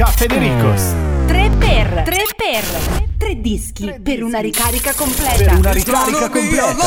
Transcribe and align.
Francesca 0.00 0.06
Federicos. 0.06 0.82
3 1.26 1.50
per 1.58 2.02
3 2.04 2.24
per 2.36 2.64
3 3.18 3.40
dischi, 3.40 3.84
dischi 3.84 4.00
per 4.00 4.22
una 4.22 4.40
ricarica 4.40 4.94
completa. 4.94 5.34
Per 5.34 5.58
una 5.58 5.72
ricarica 5.72 6.30
completa. 6.30 6.78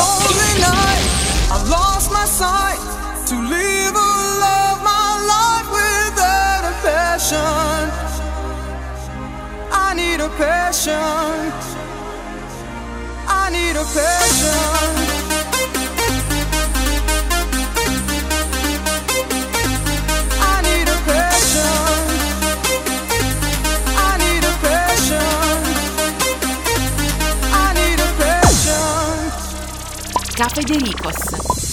I 1.50 1.68
lost 1.68 2.10
my 2.10 2.26
sight 2.26 2.80
to 3.28 3.40
live 3.40 3.94
a 3.94 4.14
love 4.40 4.82
my 4.82 5.20
life 5.30 5.70
without 5.70 6.64
a 6.64 6.74
passion. 6.82 7.90
I 9.70 9.94
need 9.94 10.20
a 10.20 10.28
passion. 10.36 11.52
I 13.28 13.50
need 13.50 13.76
a 13.76 13.84
passion. 13.84 15.13
Cafedericos. 30.44 31.63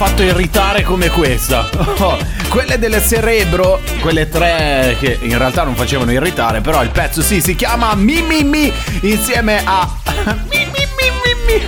Fatto 0.00 0.22
irritare 0.22 0.82
come 0.82 1.10
questa. 1.10 1.68
Oh, 2.00 2.16
quelle 2.48 2.78
del 2.78 3.02
cerebro, 3.06 3.80
quelle 4.00 4.30
tre 4.30 4.96
che 4.98 5.18
in 5.20 5.36
realtà 5.36 5.64
non 5.64 5.74
facevano 5.74 6.10
irritare, 6.10 6.62
però 6.62 6.82
il 6.82 6.88
pezzo 6.88 7.20
sì, 7.20 7.42
si 7.42 7.54
chiama 7.54 7.94
Mi 7.94 8.22
Mi 8.22 8.42
Mi 8.42 8.72
insieme 9.02 9.60
a 9.62 9.86
Mi 10.48 10.66
Mi 10.72 10.86
Mi 10.96 11.10
Mi 11.22 11.66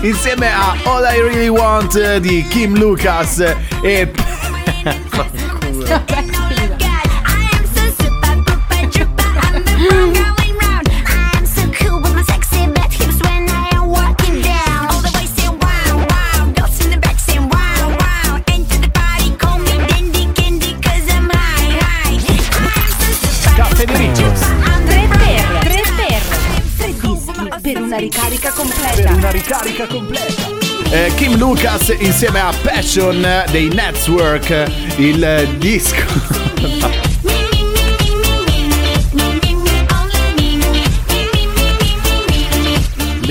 Insieme 0.08 0.52
a 0.52 0.74
All 0.82 1.04
I 1.04 1.20
Really 1.20 1.46
Want 1.46 2.16
di 2.16 2.44
Kim 2.48 2.76
Lucas 2.76 3.38
e 3.80 4.10
Kim 31.32 31.40
Lucas 31.40 31.88
insieme 31.98 32.40
a 32.40 32.52
Passion 32.62 33.26
dei 33.50 33.70
Network, 33.70 34.50
il 34.98 35.48
disco. 35.58 36.51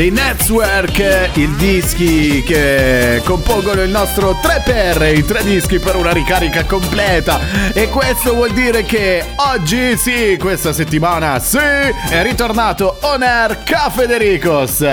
Dei 0.02 0.10
Network, 0.10 0.98
i 1.36 1.56
dischi 1.58 2.42
che 2.42 3.22
compongono 3.24 3.84
il 3.84 3.92
nostro 3.92 4.32
3x, 4.32 5.16
i 5.16 5.24
tre 5.24 5.44
dischi 5.44 5.78
per 5.78 5.96
una 5.96 6.12
ricarica 6.12 6.66
completa. 6.66 7.40
E 7.72 7.88
questo 7.88 8.34
vuol 8.34 8.52
dire 8.52 8.82
che 8.84 9.24
oggi, 9.36 9.96
sì, 9.98 10.38
questa 10.40 10.74
settimana, 10.74 11.38
sì, 11.38 11.60
è 11.60 12.24
ritornato 12.24 12.98
On 13.02 13.22
Air 13.22 13.62
Ca 13.64 13.92
Federicos. 13.92 14.84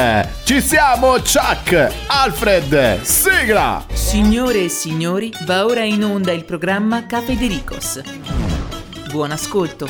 Ci 0.44 0.60
siamo, 0.60 1.12
Chuck, 1.12 1.90
Alfred, 2.08 3.00
sigla! 3.00 3.86
Signore 3.90 4.64
e 4.64 4.68
signori, 4.68 5.32
va 5.46 5.64
ora 5.64 5.84
in 5.84 6.04
onda 6.04 6.32
il 6.32 6.44
programma 6.44 7.06
Cafedericos. 7.06 8.02
Buon 9.10 9.30
ascolto. 9.30 9.88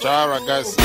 Ciao 0.00 0.28
ragazzi. 0.28 0.76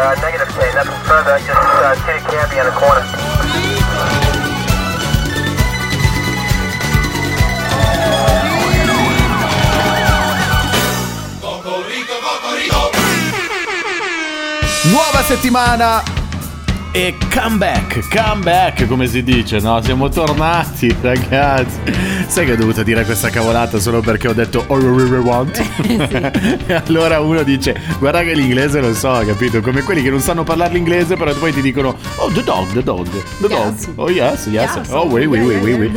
Uh, 0.00 0.14
negative 0.22 0.48
10, 0.54 0.74
nothing 0.74 0.94
further, 1.06 1.38
just 1.38 1.50
uh, 1.50 1.94
see 2.06 2.12
a 2.12 2.20
cabbie 2.20 2.58
in 2.58 2.64
the 2.66 2.72
corner. 2.72 3.37
Nuova 14.98 15.22
settimana 15.22 16.17
e 16.92 17.14
comeback, 17.32 18.08
comeback 18.08 18.86
come 18.86 19.06
si 19.06 19.22
dice, 19.22 19.58
no? 19.60 19.80
Siamo 19.82 20.08
tornati 20.08 20.94
ragazzi. 21.00 21.78
Sai 22.26 22.46
che 22.46 22.52
ho 22.52 22.56
dovuto 22.56 22.82
dire 22.82 23.04
questa 23.04 23.30
cavolata 23.30 23.78
solo 23.78 24.00
perché 24.00 24.28
ho 24.28 24.32
detto 24.32 24.64
"Oh, 24.66 24.76
we 24.76 25.04
really 25.04 25.24
want? 25.24 25.58
e 26.66 26.74
allora 26.86 27.20
uno 27.20 27.42
dice 27.42 27.78
guarda 27.98 28.22
che 28.22 28.34
l'inglese 28.34 28.80
lo 28.80 28.94
so, 28.94 29.22
capito? 29.26 29.60
Come 29.60 29.82
quelli 29.82 30.02
che 30.02 30.10
non 30.10 30.20
sanno 30.20 30.44
parlare 30.44 30.74
l'inglese 30.74 31.16
però 31.16 31.32
poi 31.34 31.52
ti 31.52 31.60
dicono 31.60 31.96
oh 32.16 32.30
the 32.32 32.42
dog, 32.42 32.72
the 32.72 32.82
dog, 32.82 33.06
the 33.40 33.48
dog. 33.48 33.74
Yes. 33.74 33.88
Oh 33.94 34.10
yes, 34.10 34.46
yes. 34.46 34.74
Yes. 34.74 34.88
Oh 34.90 35.06
oui, 35.06 35.26
oui, 35.26 35.40
oui, 35.40 35.56
oui, 35.56 35.72
oui. 35.72 35.92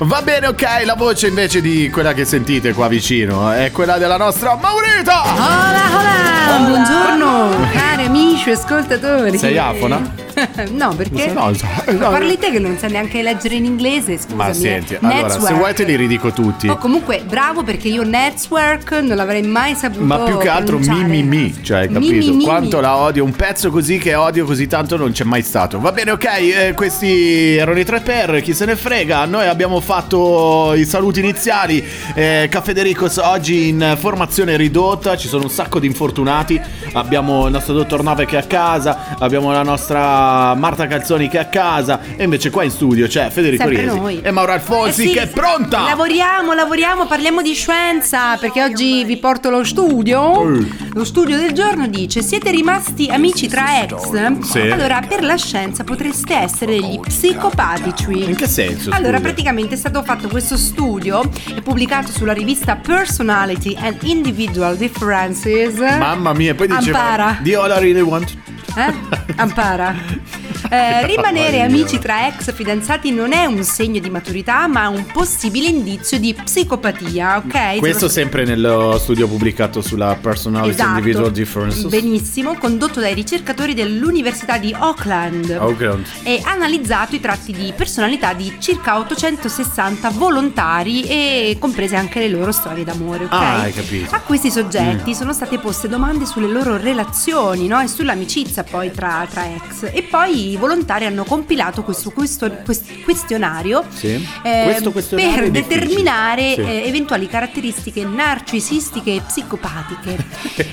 Va 0.00 0.22
bene, 0.22 0.48
ok, 0.48 0.84
la 0.84 0.94
voce 0.94 1.28
invece 1.28 1.60
di 1.60 1.88
quella 1.90 2.12
che 2.12 2.24
sentite 2.24 2.72
qua 2.72 2.88
vicino 2.88 3.50
è 3.50 3.70
quella 3.70 3.98
della 3.98 4.16
nostra 4.16 4.56
Maurita. 4.56 5.22
Hola, 5.22 5.82
hola, 5.96 6.68
buongiorno 6.68 7.70
cari 7.72 8.04
amici 8.06 8.48
e 8.48 8.52
ascoltatori. 8.52 9.38
Sei 9.38 9.58
afona? 9.58 10.00
no, 10.72 10.94
perché 10.94 11.32
No, 11.32 11.52
Ma 11.98 12.08
parli 12.08 12.38
te 12.38 12.50
che 12.50 12.58
non 12.58 12.76
sai 12.78 12.90
neanche 12.90 13.22
leggere 13.22 13.54
in 13.54 13.64
inglese, 13.64 14.18
scusami. 14.18 14.36
Ma 14.36 14.52
senti, 14.52 14.96
allora 15.00 15.28
se 15.28 15.52
vuoi 15.54 15.74
te 15.74 15.84
li 15.84 15.96
ridico 15.96 16.32
tutti. 16.32 16.68
Oh, 16.68 16.76
comunque, 16.76 17.22
bravo 17.26 17.62
perché 17.62 17.88
io 17.88 18.02
network 18.02 18.92
non 18.92 19.16
l'avrei 19.16 19.42
mai 19.42 19.74
saputo 19.74 20.04
Ma 20.04 20.18
più 20.20 20.38
che 20.38 20.48
altro 20.48 20.78
mi 20.78 21.04
mi 21.04 21.22
mi, 21.22 21.62
cioè 21.62 21.86
Mi, 21.88 21.94
capito? 21.94 22.30
mi, 22.30 22.36
mi, 22.36 22.44
Quanto 22.44 22.80
la 22.80 22.96
odio, 22.96 23.24
un 23.24 23.32
pezzo 23.32 23.70
così 23.70 23.98
che 23.98 24.14
odio 24.14 24.44
così 24.44 24.66
tanto 24.66 24.96
non 24.96 25.12
c'è 25.12 25.24
mai 25.24 25.42
stato. 25.42 25.78
Va 25.80 25.92
bene, 25.92 26.12
ok, 26.12 26.24
eh, 26.24 26.72
questi 26.74 27.56
erano 27.56 27.78
i 27.78 27.84
tre 27.84 28.00
per, 28.00 28.40
chi 28.42 28.54
se 28.54 28.64
ne 28.64 28.76
frega. 28.76 29.24
Noi 29.26 29.46
abbiamo 29.46 29.80
fatto 29.80 30.74
i 30.74 30.84
saluti 30.84 31.20
iniziali. 31.20 31.84
Eh, 32.14 32.48
Caffè 32.50 32.72
De 32.72 32.82
Ricos 32.82 33.16
oggi 33.16 33.68
in 33.68 33.96
formazione 33.98 34.56
ridotta, 34.56 35.16
ci 35.16 35.28
sono 35.28 35.44
un 35.44 35.50
sacco 35.50 35.78
di 35.78 35.86
infortunati. 35.86 36.60
Abbiamo 36.94 37.46
il 37.46 37.52
nostro 37.52 37.74
dottor 37.74 38.02
Nave 38.02 38.26
che 38.26 38.36
è 38.36 38.40
a 38.40 38.44
casa, 38.44 39.16
abbiamo 39.18 39.52
la 39.52 39.62
nostra 39.62 40.31
Marta 40.56 40.86
Calzoni 40.86 41.28
che 41.28 41.38
è 41.38 41.40
a 41.42 41.46
casa 41.46 42.00
e 42.16 42.24
invece 42.24 42.50
qua 42.50 42.62
in 42.64 42.70
studio 42.70 43.06
c'è 43.06 43.28
Federico 43.30 43.62
Sempre 43.62 43.82
Riesi 43.82 43.98
noi. 43.98 44.20
e 44.22 44.30
Mauro 44.30 44.52
Alfonsi 44.52 45.02
Eh 45.02 45.06
sì, 45.08 45.12
che 45.12 45.22
è 45.22 45.26
pronta. 45.28 45.82
Lavoriamo, 45.82 46.52
lavoriamo, 46.52 47.06
parliamo 47.06 47.42
di 47.42 47.54
scienza 47.54 48.36
perché 48.36 48.62
oggi 48.62 49.04
vi 49.04 49.16
porto 49.18 49.50
lo 49.50 49.64
studio. 49.64 50.44
Lo 50.92 51.04
studio 51.04 51.38
del 51.38 51.52
giorno 51.52 51.86
dice: 51.86 52.22
Siete 52.22 52.50
rimasti 52.50 53.08
amici 53.10 53.48
tra 53.48 53.82
ex? 53.82 54.40
Sì. 54.42 54.60
Allora, 54.60 55.00
per 55.06 55.22
la 55.22 55.36
scienza 55.36 55.84
potreste 55.84 56.34
essere 56.34 56.72
degli 56.72 56.98
psicopatici. 57.00 58.24
In 58.28 58.36
che 58.36 58.46
senso? 58.48 58.90
Allora, 58.90 59.16
scusa? 59.18 59.28
praticamente 59.28 59.74
è 59.74 59.78
stato 59.78 60.02
fatto 60.02 60.28
questo 60.28 60.56
studio, 60.56 61.22
è 61.54 61.60
pubblicato 61.60 62.10
sulla 62.12 62.32
rivista 62.32 62.76
Personality 62.76 63.76
and 63.80 63.96
Individual 64.02 64.76
Differences. 64.76 65.78
Mamma 65.78 66.32
mia, 66.32 66.54
poi 66.54 66.68
diceva 66.68 66.98
Ampara. 67.00 67.38
Di 67.40 67.54
all 67.54 67.70
I 67.70 67.80
really 67.80 68.00
want. 68.00 68.36
Eh? 68.76 68.92
Ampara. 69.36 69.94
Yeah. 70.12 70.48
Eh, 70.70 71.06
rimanere 71.06 71.60
amici 71.62 71.98
tra 71.98 72.26
ex 72.28 72.52
fidanzati 72.54 73.10
non 73.10 73.32
è 73.32 73.44
un 73.44 73.62
segno 73.64 74.00
di 74.00 74.08
maturità, 74.10 74.66
ma 74.68 74.88
un 74.88 75.04
possibile 75.06 75.68
indizio 75.68 76.18
di 76.18 76.34
psicopatia, 76.34 77.38
ok? 77.44 77.78
Questo 77.78 77.98
Sono- 78.08 78.10
sempre 78.10 78.44
nello 78.44 78.98
studio 78.98 79.26
pubblicato 79.28 79.80
sulla 79.82 80.16
Personality 80.20 80.70
Esatto. 80.74 80.90
Individual 80.98 81.30
Differences. 81.32 81.84
Benissimo, 81.86 82.56
condotto 82.56 83.00
dai 83.00 83.14
ricercatori 83.14 83.74
dell'Università 83.74 84.58
di 84.58 84.74
Auckland. 84.78 85.50
Auckland. 85.50 86.04
E 86.22 86.40
analizzato 86.44 87.14
i 87.16 87.20
tratti 87.20 87.52
di 87.52 87.72
personalità 87.76 88.32
di 88.32 88.54
circa 88.58 88.98
860 88.98 90.10
volontari 90.10 91.02
e 91.04 91.56
comprese 91.58 91.96
anche 91.96 92.18
le 92.20 92.28
loro 92.28 92.52
storie 92.52 92.84
d'amore, 92.84 93.24
ok? 93.24 93.32
Ah, 93.32 93.60
hai 93.62 93.72
capito. 93.72 94.14
A 94.14 94.20
questi 94.20 94.50
soggetti 94.50 95.14
sono 95.14 95.32
state 95.32 95.58
poste 95.58 95.88
domande 95.88 96.24
sulle 96.26 96.48
loro 96.48 96.76
relazioni, 96.76 97.66
no? 97.66 97.80
E 97.80 97.88
sull'amicizia 97.88 98.64
poi 98.64 98.90
tra, 98.90 99.26
tra 99.30 99.44
ex. 99.54 99.88
E 99.92 100.02
poi 100.02 100.51
i 100.52 100.56
volontari 100.56 101.04
hanno 101.06 101.24
compilato 101.24 101.82
questo, 101.82 102.10
questo- 102.10 102.50
quest- 102.64 103.02
questionario 103.04 103.84
Sì. 103.92 104.26
eh, 104.42 104.62
Questo 104.64 104.92
questionario 104.92 105.34
per 105.34 105.50
determinare 105.50 106.54
Sì. 106.54 106.60
eh, 106.60 106.82
eventuali 106.86 107.26
caratteristiche 107.28 108.04
narcisistiche 108.04 109.14
e 109.16 109.20
psicopatiche. 109.26 110.16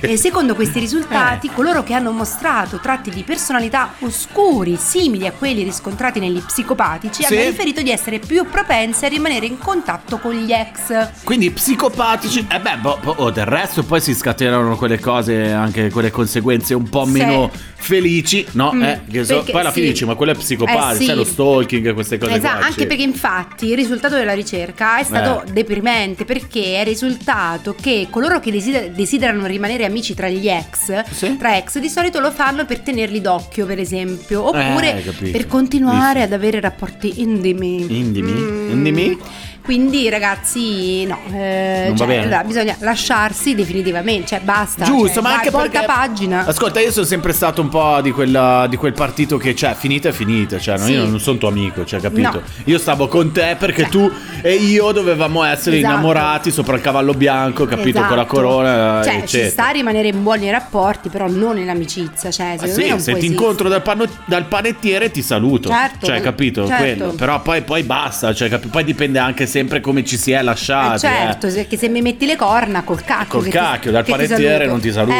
e 0.00 0.16
secondo 0.16 0.54
questi 0.54 0.78
risultati, 0.78 1.46
Eh. 1.48 1.52
coloro 1.54 1.82
che 1.82 1.94
hanno 1.94 2.10
mostrato 2.12 2.78
tratti 2.80 3.10
di 3.10 3.22
personalità 3.22 3.94
oscuri, 4.00 4.76
simili 4.76 5.26
a 5.26 5.32
quelli 5.32 5.62
riscontrati 5.62 6.20
negli 6.20 6.40
psicopatici, 6.40 7.22
Sì. 7.24 7.34
hanno 7.34 7.48
riferito 7.48 7.82
di 7.82 7.90
essere 7.90 8.18
più 8.18 8.44
propensi 8.50 9.04
a 9.04 9.08
rimanere 9.08 9.46
in 9.46 9.58
contatto 9.58 10.18
con 10.18 10.32
gli 10.34 10.52
ex. 10.52 11.22
Quindi 11.24 11.50
psicopatici, 11.50 12.46
e 12.50 12.60
beh, 12.60 12.76
boh, 12.78 12.98
boh, 13.02 13.14
oh, 13.18 13.30
del 13.30 13.46
resto 13.46 13.82
poi 13.82 14.00
si 14.00 14.14
scatenano 14.14 14.76
quelle 14.76 14.98
cose, 14.98 15.50
anche 15.52 15.90
quelle 15.90 16.10
conseguenze 16.10 16.74
un 16.74 16.88
po' 16.88 17.04
meno 17.06 17.50
felici, 17.76 18.46
no? 18.52 18.72
Mm, 18.74 18.82
eh, 18.82 19.00
che 19.10 19.24
so- 19.24 19.44
poi 19.50 19.62
alla 19.70 19.72
fine 19.72 19.86
dici, 19.86 20.04
ma 20.04 20.14
quello 20.14 20.32
è 20.32 20.34
psicopatico, 20.34 20.92
Eh, 20.92 20.96
sì. 20.96 21.04
sai, 21.06 21.14
lo 21.16 21.24
stalking, 21.24 21.94
queste 21.94 22.18
cose 22.18 22.34
Esatto, 22.34 22.56
qua. 22.58 22.66
anche 22.66 22.80
sì. 22.82 22.86
perché 22.86 23.02
infatti 23.02 23.66
il 23.66 23.76
risultato 23.76 24.14
della 24.16 24.34
ricerca 24.34 24.98
è 24.98 25.04
stato 25.04 25.44
Eh. 25.46 25.52
deprimente 25.52 26.24
perché 26.24 26.80
è 26.80 26.84
risultato 26.84 27.74
che 27.80 28.06
coloro 28.10 28.40
che 28.40 28.50
desider- 28.50 28.90
desiderano 28.90 29.46
rimanere 29.46 29.84
amici 29.84 30.14
tra 30.14 30.28
gli 30.28 30.48
ex, 30.48 31.04
Sì. 31.10 31.36
tra 31.36 31.56
ex 31.56 31.78
di 31.78 31.88
solito 31.88 32.20
lo 32.20 32.30
fanno 32.30 32.64
per 32.66 32.80
tenerli 32.80 33.20
d'occhio 33.20 33.66
per 33.66 33.78
esempio, 33.78 34.46
oppure 34.48 35.02
Eh, 35.04 35.30
per 35.30 35.46
continuare 35.46 36.20
Visto. 36.20 36.24
ad 36.24 36.32
avere 36.32 36.60
rapporti 36.60 37.20
indimi. 37.20 37.98
Indimi? 37.98 38.30
Mm. 38.32 38.70
Indimi? 38.70 39.18
Quindi 39.70 40.08
ragazzi 40.08 41.04
no, 41.06 41.16
eh, 41.32 41.82
Non 41.86 41.90
va 41.92 41.96
cioè, 41.98 42.06
bene. 42.08 42.22
allora, 42.24 42.42
bisogna 42.42 42.74
lasciarsi 42.80 43.54
definitivamente, 43.54 44.26
cioè 44.26 44.40
basta. 44.40 44.84
Giusto, 44.84 45.06
cioè, 45.14 45.22
ma 45.22 45.28
vai, 45.28 45.34
anche 45.38 45.50
volta 45.50 45.68
perché 45.70 45.86
pagina. 45.86 46.44
Ascolta, 46.44 46.80
io 46.80 46.90
sono 46.90 47.06
sempre 47.06 47.32
stato 47.32 47.60
un 47.60 47.68
po' 47.68 48.00
di, 48.02 48.10
quella- 48.10 48.66
di 48.68 48.74
quel 48.74 48.94
partito 48.94 49.36
che, 49.36 49.54
cioè, 49.54 49.74
finita 49.74 50.08
è 50.08 50.12
finita. 50.12 50.58
Cioè, 50.58 50.76
no, 50.76 50.84
Sì. 50.86 50.92
io 50.94 51.04
non 51.06 51.20
sono 51.20 51.38
tuo 51.38 51.46
amico, 51.46 51.84
cioè, 51.84 52.00
capito? 52.00 52.30
No. 52.32 52.42
Io 52.64 52.78
stavo 52.78 53.06
con 53.06 53.30
te 53.30 53.54
perché 53.60 53.86
tu 53.88 54.10
e 54.42 54.54
io 54.54 54.90
dovevamo 54.90 55.44
essere 55.44 55.76
Esatto. 55.78 55.92
innamorati 55.94 56.50
sopra 56.50 56.74
il 56.74 56.82
cavallo 56.82 57.14
bianco, 57.14 57.64
capito? 57.66 58.00
Con 58.00 58.16
la 58.16 58.22
Esatto. 58.24 58.34
corona, 58.34 59.02
Cioè, 59.04 59.14
eccetera. 59.18 59.44
ci 59.44 59.50
sta 59.50 59.68
a 59.68 59.70
rimanere 59.70 60.08
in 60.08 60.20
buoni 60.20 60.50
rapporti, 60.50 61.10
però 61.10 61.28
non 61.28 61.54
nell'amicizia. 61.54 62.32
Cioè, 62.32 62.46
Ah, 62.46 62.50
secondo 62.58 62.74
sì, 62.74 62.80
me 62.82 62.88
non 62.88 62.98
se 62.98 63.14
ti 63.14 63.26
incontro 63.26 63.68
dal, 63.68 63.82
panno- 63.82 64.08
dal 64.24 64.46
panettiere 64.46 65.12
ti 65.12 65.22
saluto. 65.22 65.68
Certo, 65.68 66.06
cioè, 66.06 66.20
capito? 66.20 66.66
certo. 66.66 66.82
Quello. 66.82 67.12
Però 67.12 67.40
poi, 67.40 67.62
poi 67.62 67.84
basta. 67.84 68.34
Cioè, 68.34 68.48
capi- 68.48 68.66
poi 68.66 68.82
dipende 68.82 69.20
anche 69.20 69.46
sempre 69.60 69.80
come 69.80 70.04
ci 70.04 70.16
si 70.16 70.32
è 70.32 70.38
Eh, 70.38 70.42
lasciati. 70.42 71.00
certo, 71.00 71.46
eh. 71.46 71.50
se- 71.50 71.66
che 71.66 71.76
se 71.76 71.88
mi 71.88 72.00
metti 72.00 72.24
le 72.24 72.34
corna 72.36 72.82
col 72.82 73.02
cacco. 73.04 73.36
Col 73.38 73.44
che 73.44 73.50
ti- 73.50 73.56
cacchio, 73.56 73.90
dal 73.90 74.04
panettiere 74.04 74.66
non 74.66 74.80
ti 74.80 74.90
saluto. 74.90 75.14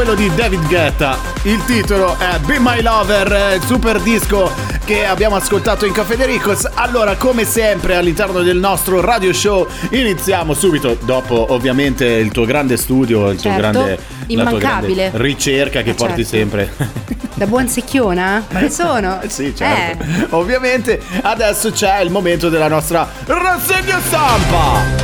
Quello 0.04 0.16
di 0.16 0.34
David 0.34 0.66
Guetta. 0.68 1.16
Il 1.44 1.64
titolo 1.66 2.18
è 2.18 2.40
Be 2.40 2.58
My 2.60 2.82
Lover, 2.82 3.32
eh, 3.32 3.56
il 3.58 3.62
super 3.64 4.00
disco 4.00 4.52
che 4.84 5.06
abbiamo 5.06 5.36
ascoltato 5.36 5.86
in 5.86 5.94
Cafedericos. 5.94 6.68
Allora, 6.74 7.16
come 7.18 7.46
sempre 7.46 7.96
all'interno 7.96 8.42
del 8.42 8.58
nostro 8.58 9.00
radio 9.00 9.32
show, 9.32 9.68
iniziamo 9.92 10.56
subito 10.56 10.98
dopo 11.04 11.54
ovviamente 11.54 12.06
il 12.06 12.32
tuo 12.32 12.46
grande 12.46 12.78
studio, 12.78 13.30
il 13.30 13.40
tuo 13.40 13.52
Certo, 13.52 13.60
grande 13.60 13.90
la 13.90 13.96
tua 14.26 14.34
immancabile. 14.58 15.10
grande 15.10 15.18
ricerca 15.28 15.84
che 15.84 15.92
Eh, 15.92 15.94
porti 15.94 16.26
certo. 16.26 16.30
sempre. 16.36 16.74
Da 17.36 17.46
buon 17.46 17.68
secchiona? 17.68 18.44
Quale 18.50 18.72
sono? 18.72 19.20
sì, 19.28 19.54
certo. 19.56 20.04
Eh, 20.04 20.26
Ovviamente 20.32 21.00
adesso 21.22 21.70
c'è 21.70 22.00
il 22.02 22.10
momento 22.10 22.50
della 22.50 22.68
nostra 22.68 23.08
rassegna 23.28 24.00
stampa. 24.04 25.01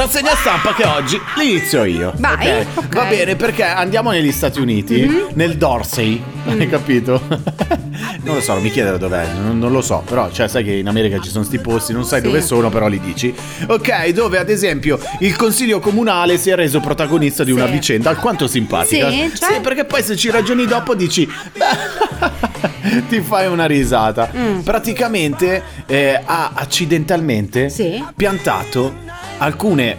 Rassegna 0.00 0.34
stampa 0.34 0.72
che 0.72 0.86
oggi 0.86 1.20
l'inizio 1.36 1.84
io. 1.84 2.14
Vai, 2.16 2.60
ok? 2.60 2.66
ok. 2.74 2.84
Mhm. 2.84 2.94
Va 2.94 3.04
bene 3.04 3.36
perché 3.36 3.64
andiamo 3.64 4.10
negli 4.10 4.32
Stati 4.32 4.58
Uniti, 4.58 5.26
nel 5.34 5.58
Dorsey, 5.58 6.22
hai 6.46 6.66
capito? 6.70 7.20
non 8.24 8.36
lo 8.36 8.40
so, 8.40 8.54
non 8.54 8.62
mi 8.62 8.70
chiedere 8.70 8.96
dov'è, 8.96 9.26
non, 9.34 9.58
non 9.58 9.70
lo 9.70 9.82
so, 9.82 10.02
però 10.06 10.30
cioè, 10.30 10.48
sai 10.48 10.64
che 10.64 10.72
in 10.72 10.88
America 10.88 11.20
ci 11.20 11.28
sono 11.28 11.44
sti 11.44 11.58
posti, 11.58 11.92
non 11.92 12.04
sai 12.06 12.20
Sì. 12.22 12.26
dove 12.28 12.40
sono, 12.40 12.70
però 12.70 12.88
li 12.88 12.98
dici. 12.98 13.34
Ok, 13.66 14.08
dove 14.12 14.38
ad 14.38 14.48
esempio 14.48 14.98
il 15.18 15.36
consiglio 15.36 15.80
comunale 15.80 16.38
si 16.38 16.48
è 16.48 16.54
reso 16.54 16.80
protagonista 16.80 17.44
di 17.44 17.52
una 17.52 17.66
Sì. 17.66 17.72
vicenda 17.72 18.08
alquanto 18.08 18.46
simpatica. 18.46 19.10
Sì, 19.10 19.30
cioè? 19.34 19.60
perché 19.60 19.84
poi 19.84 20.02
se 20.02 20.16
ci 20.16 20.30
ragioni 20.30 20.64
dopo 20.64 20.94
dici... 20.94 21.26
"Beh, 21.26 23.04
ti 23.10 23.20
fai 23.20 23.46
una 23.48 23.66
risata. 23.66 24.30
Mm. 24.34 24.60
Praticamente 24.60 25.62
eh, 25.84 26.18
ha 26.24 26.52
accidentalmente 26.54 27.68
Sì. 27.68 28.02
piantato 28.16 29.08
alcune 29.40 29.96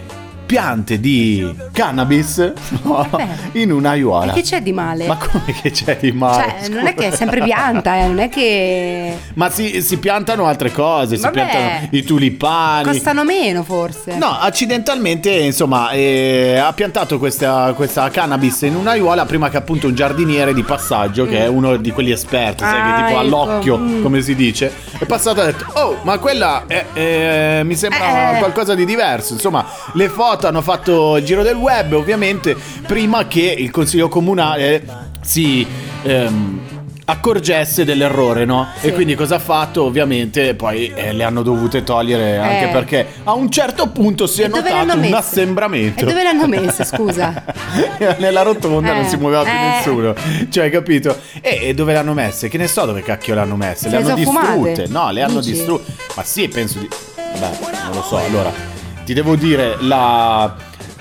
piante 0.56 1.00
di 1.00 1.50
cannabis 1.72 2.52
no, 2.82 3.06
Beh. 3.08 3.60
in 3.60 3.72
un'aiuola. 3.72 4.32
E 4.32 4.34
che 4.34 4.42
c'è 4.42 4.60
di 4.60 4.70
male? 4.72 5.06
Ma 5.06 5.16
come 5.16 5.54
che 5.62 5.70
c'è 5.70 5.96
di 5.98 6.12
male? 6.12 6.56
Cioè, 6.60 6.68
non 6.68 6.86
è 6.86 6.92
che 6.94 7.06
è 7.08 7.10
sempre 7.16 7.40
pianta, 7.40 7.96
eh, 8.00 8.06
non 8.06 8.18
è 8.18 8.28
che 8.28 9.16
Ma 9.32 9.48
si, 9.48 9.80
si 9.80 9.96
piantano 9.96 10.44
altre 10.44 10.70
cose, 10.70 11.16
si 11.16 11.22
Vabbè. 11.22 11.32
piantano 11.32 11.88
i 11.92 12.02
tulipani. 12.02 12.84
costano 12.84 13.24
meno 13.24 13.62
forse. 13.62 14.14
No, 14.18 14.36
accidentalmente, 14.38 15.30
insomma, 15.30 15.88
eh, 15.92 16.58
ha 16.62 16.72
piantato 16.74 17.18
questa, 17.18 17.72
questa 17.74 18.10
cannabis 18.10 18.60
in 18.62 18.74
un'aiuola 18.76 19.24
prima 19.24 19.48
che 19.48 19.56
appunto 19.56 19.86
un 19.86 19.94
giardiniere 19.94 20.52
di 20.52 20.62
passaggio, 20.64 21.24
che 21.24 21.38
è 21.38 21.46
uno 21.46 21.76
di 21.78 21.90
quelli 21.92 22.10
esperti, 22.10 22.62
sai, 22.62 22.80
Mm. 22.82 22.84
Ah, 22.84 22.90
che 22.96 22.96
tipo 22.96 23.08
ecco. 23.08 23.18
all'occhio, 23.20 23.78
Mm. 23.78 24.02
come 24.02 24.20
si 24.20 24.34
dice, 24.34 24.70
è 24.98 25.06
passato 25.06 25.40
e 25.40 25.42
ha 25.44 25.46
detto, 25.46 25.64
oh, 25.72 25.96
ma 26.02 26.18
quella 26.18 26.64
è, 26.66 26.84
eh, 26.92 27.62
mi 27.64 27.74
sembra 27.74 28.34
Eh. 28.34 28.38
qualcosa 28.38 28.74
di 28.74 28.84
diverso. 28.84 29.32
Insomma, 29.32 29.64
le 29.94 30.08
foto 30.10 30.40
hanno 30.46 30.62
fatto 30.62 31.16
il 31.16 31.24
giro 31.24 31.42
del 31.42 31.56
web, 31.56 31.92
ovviamente, 31.92 32.56
prima 32.86 33.26
che 33.26 33.54
il 33.56 33.70
consiglio 33.70 34.08
comunale 34.08 34.84
si... 35.22 35.66
ehm, 36.02 36.60
accorgesse 37.04 37.84
dell'errore, 37.84 38.44
no? 38.44 38.68
Sì. 38.78 38.86
E 38.86 38.92
quindi 38.92 39.16
cosa 39.16 39.34
ha 39.34 39.38
fatto? 39.40 39.82
Ovviamente 39.82 40.54
poi 40.54 40.90
eh, 40.94 41.12
le 41.12 41.24
hanno 41.24 41.42
dovute 41.42 41.82
togliere 41.82 42.38
anche 42.38 42.68
Eh. 42.68 42.72
perché 42.72 43.06
a 43.24 43.32
un 43.34 43.50
certo 43.50 43.88
punto 43.88 44.28
si 44.28 44.40
è 44.40 44.44
E 44.44 44.48
le 44.48 44.54
notato 44.60 44.98
un 44.98 45.12
assembramento. 45.12 46.04
E 46.04 46.06
dove 46.06 46.22
le 46.22 46.28
hanno 46.28 46.46
messe, 46.46 46.84
scusa? 46.84 47.42
Nella 48.18 48.42
rotonda 48.42 48.94
non 48.94 49.04
Eh, 49.04 49.08
si 49.08 49.16
muoveva 49.16 49.42
più 49.42 49.52
eh. 49.52 49.74
nessuno. 49.76 50.14
Cioè, 50.48 50.70
capito? 50.70 51.18
E, 51.40 51.58
e 51.62 51.74
dove 51.74 51.92
le 51.92 51.98
hanno 51.98 52.14
messe? 52.14 52.48
Che 52.48 52.56
ne 52.56 52.68
so 52.68 52.86
dove 52.86 53.02
cacchio 53.02 53.34
le 53.34 53.40
hanno 53.40 53.56
messe? 53.56 53.88
Se 53.90 53.96
le 53.96 53.96
le 53.98 54.10
hanno 54.12 54.16
sono 54.16 54.22
fumate? 54.24 54.52
distrutte. 54.68 54.86
No, 54.92 55.10
le 55.10 55.22
hanno 55.22 55.40
distrutte. 55.40 55.92
Ma 56.14 56.22
sì, 56.22 56.48
penso 56.48 56.78
di. 56.78 56.88
Beh, 57.16 57.50
non 57.86 57.94
lo 57.94 58.02
so. 58.02 58.16
Allora, 58.16 58.52
ti 59.04 59.14
devo 59.14 59.36
dire 59.36 59.76
la. 59.80 60.54